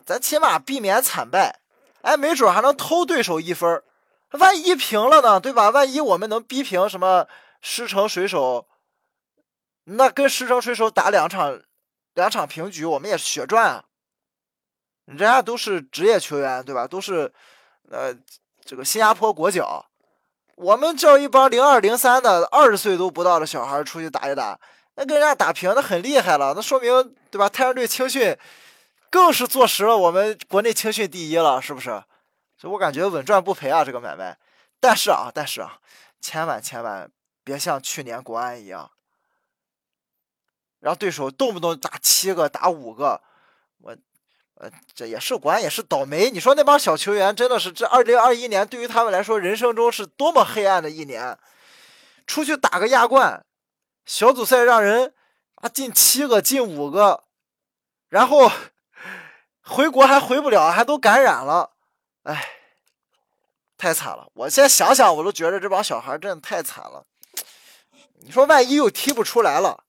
[0.04, 1.60] 咱起码避免惨败，
[2.02, 3.84] 哎，没准儿还能偷对手一分儿，
[4.32, 5.70] 万一平了呢，对吧？
[5.70, 7.26] 万一我们能逼平什么
[7.62, 8.66] 狮城水手，
[9.84, 11.60] 那跟狮城水手打两场，
[12.12, 13.84] 两场平局，我们也血赚啊。
[15.06, 16.86] 人家都是职业球员，对吧？
[16.86, 17.30] 都是
[17.90, 18.14] 呃
[18.64, 19.84] 这个新加坡国脚，
[20.56, 24.58] 我们叫一帮零二零三的二十岁都不到的小孩出去打一打，
[24.94, 26.54] 那跟人家打平，那很厉害了。
[26.56, 27.48] 那说明对吧？
[27.50, 28.34] 太阳队青训
[29.10, 32.02] 更是坐实了我们国内青训第一了，是不是？
[32.56, 34.38] 所以我感觉稳赚不赔啊，这个买卖。
[34.80, 35.80] 但是啊，但是啊，
[36.18, 37.10] 千万千万
[37.44, 38.90] 别像去年国安一样，
[40.80, 43.20] 让对手动不动打七个、打五个，
[43.82, 43.94] 我。
[44.56, 46.30] 呃，这也是管也是倒霉。
[46.30, 51.38] 你说那帮小球员真的是，这二零二一年对于他们来说，人生中是多么黑暗的一年。
[52.26, 53.44] 出去打个亚冠，
[54.06, 55.12] 小组赛让人
[55.56, 57.24] 啊进七个，进五个，
[58.08, 58.50] 然后
[59.60, 61.72] 回国还回不了，还都感染了，
[62.22, 62.48] 哎，
[63.76, 64.28] 太惨了。
[64.32, 67.04] 我现在想想，我都觉得这帮小孩真的太惨了。
[68.20, 69.83] 你说万一又踢不出来了？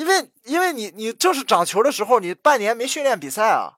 [0.00, 3.76] 因为，因为你，你正是长球的时候，你半年没训练比赛啊。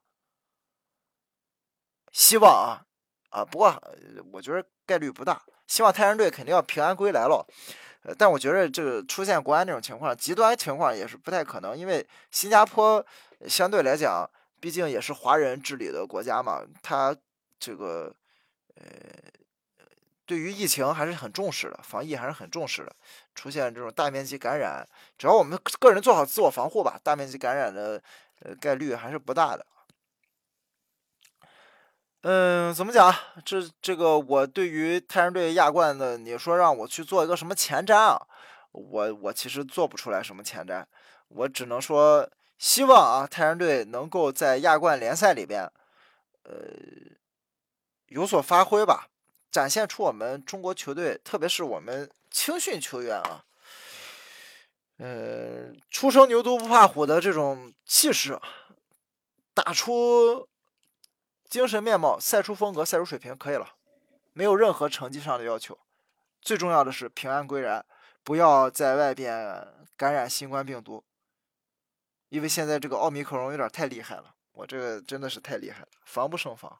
[2.13, 2.85] 希望啊，
[3.29, 3.77] 啊，不过
[4.31, 5.43] 我觉得概率不大。
[5.67, 7.45] 希望太阳队肯定要平安归来了。
[8.17, 11.77] 但我觉得这个出现国安这种情况，极端情况也是不太可能。
[11.77, 13.05] 因为新加坡
[13.49, 14.29] 相对来讲，
[14.61, 17.13] 毕竟也是华人治理的国家嘛，他
[17.59, 18.15] 这个，
[18.75, 18.85] 呃。
[20.25, 22.95] 对于疫情还是很重视的，防疫还是很重视的。
[23.35, 28.01] 出现这种大面积感染，只要我们个人做好自我防护吧，大面积感染的
[28.41, 29.65] 呃概率还是不大的。
[32.21, 33.13] 嗯，怎么讲？
[33.43, 38.27] 这这个我对于太阳队亚冠的，你说让我去做一个什么前瞻啊？
[38.71, 40.85] 我我其实做不出来什么前瞻，
[41.27, 45.69] 我只能说希望啊，太阳队能够在亚冠联赛里边，
[46.43, 46.53] 呃，
[48.07, 49.07] 有所发挥吧。
[49.51, 53.45] 展现出我们中国球队，特别是我们青训球员啊，
[54.97, 58.37] 呃，初生牛犊不怕虎的这种气势，
[59.53, 60.49] 打出
[61.47, 63.75] 精神面貌、赛出风格、赛出水平，可以了，
[64.33, 65.79] 没有任何成绩上的要求。
[66.41, 67.85] 最重要的是平安归来，
[68.23, 69.65] 不要在外边
[69.95, 71.05] 感染新冠病毒，
[72.29, 76.77] 因为现在这个奥密克戎有点太厉害了，我这个真的是太厉害了，防不胜防。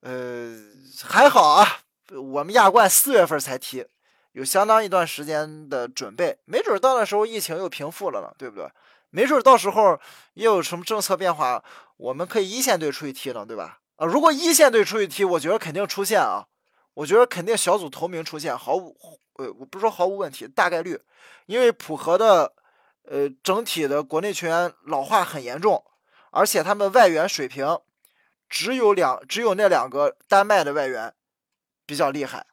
[0.00, 0.56] 呃，
[1.04, 1.82] 还好啊，
[2.18, 3.86] 我们亚冠四月份才踢，
[4.32, 8.68] 有相当一段时间的准备，没准到那时候疫情又平复了呢，对不对？
[9.10, 9.98] 没准到时候
[10.34, 11.62] 又有什么政策变化，
[11.96, 13.80] 我们可以一线队出去踢呢，对吧？
[13.96, 16.46] 啊，如果一线队出去踢，我觉得肯定出现啊，
[16.94, 18.96] 我觉得肯定小组头名出现，毫无，
[19.34, 21.00] 呃，我不是说毫无问题，大概率，
[21.46, 22.52] 因为浦和的，
[23.04, 25.84] 呃，整体的国内球员老化很严重，
[26.30, 27.78] 而且他们外援水平。
[28.48, 31.14] 只有两，只有那两个丹麦的外援
[31.90, 32.46] 比较厉害，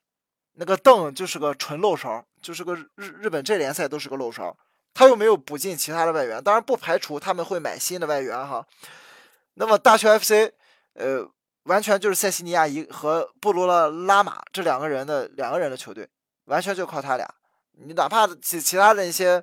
[0.54, 4.58] 那个邓就是个纯漏勺，就是个日日本这联赛都是个漏勺，
[4.96, 8.66] 他又没有补进其他的外援，当然不排除他们会买新的外援哈。
[9.54, 10.52] 那么大邱 FC，
[10.96, 11.24] 呃，
[11.66, 16.10] 完全就是塞西尼亚一和布鲁勒拉玛这两个人的两个人的球队，
[16.46, 17.32] 完全就靠他俩。
[17.74, 19.40] 你哪怕其其他的一些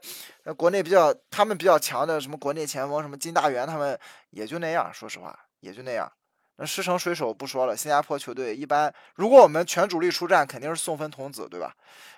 [0.56, 3.96] 国内比较他们比较强的什么国内前锋，什么金大元他们
[4.30, 6.10] 也就那样，说实话也就那样。
[6.56, 11.74] 那狮城水手不说了，新加坡球队一般，如果我们全主力出战，肯定是送分童子，对吧？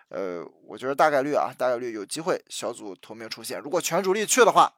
[0.08, 3.58] 呃，我觉得大概率啊，大概率有机会小组头名出现。
[3.58, 4.74] 如果全主力去的话，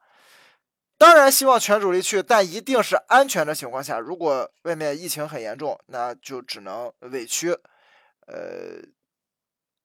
[0.97, 3.99] 当然希望全主力去，但一定是安全的情况下。
[3.99, 8.81] 如果外面疫情很严重，那就只能委屈呃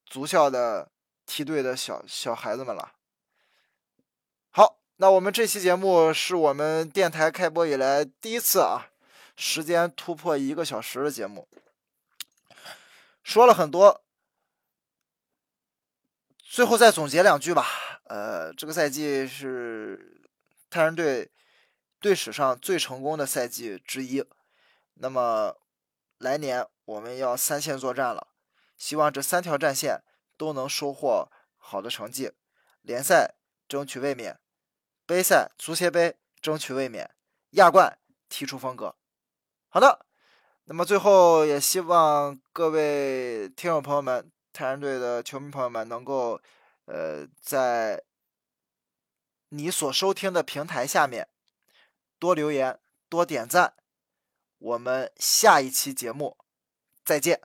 [0.07, 0.89] 足校的
[1.27, 2.93] 梯队的小小孩子们了。
[4.51, 8.87] 好，那我们这期节目是我们电台开播以来第一次啊。
[9.37, 11.49] 时间突破一个小时的节目，
[13.23, 14.05] 说了很多，
[16.39, 17.67] 最后再总结两句吧。
[18.05, 20.29] 呃，这个赛季是
[20.71, 21.31] 太阳队
[21.99, 24.25] 队史上最成功的赛季之一。
[24.95, 25.57] 那么
[26.19, 28.29] 来年我们要三线作战了，
[28.77, 30.03] 希望这三条战线
[30.37, 32.33] 都能收获好的成绩。
[32.83, 33.35] 联赛
[33.67, 34.39] 争取卫冕，
[35.07, 37.11] 杯赛足协杯争取卫冕，
[37.53, 37.99] 亚冠
[38.29, 38.95] 踢出风格。
[39.75, 40.07] 好的，
[40.67, 46.41] 那么最后也希望各位听众朋友们、太阳队的球迷朋友们能够，
[46.85, 48.01] 呃，在
[49.49, 51.27] 你所收听的平台下面
[52.21, 52.79] 多留言、
[53.09, 53.75] 多点赞。
[54.59, 56.37] 我们下一期节目
[57.05, 57.41] 再见。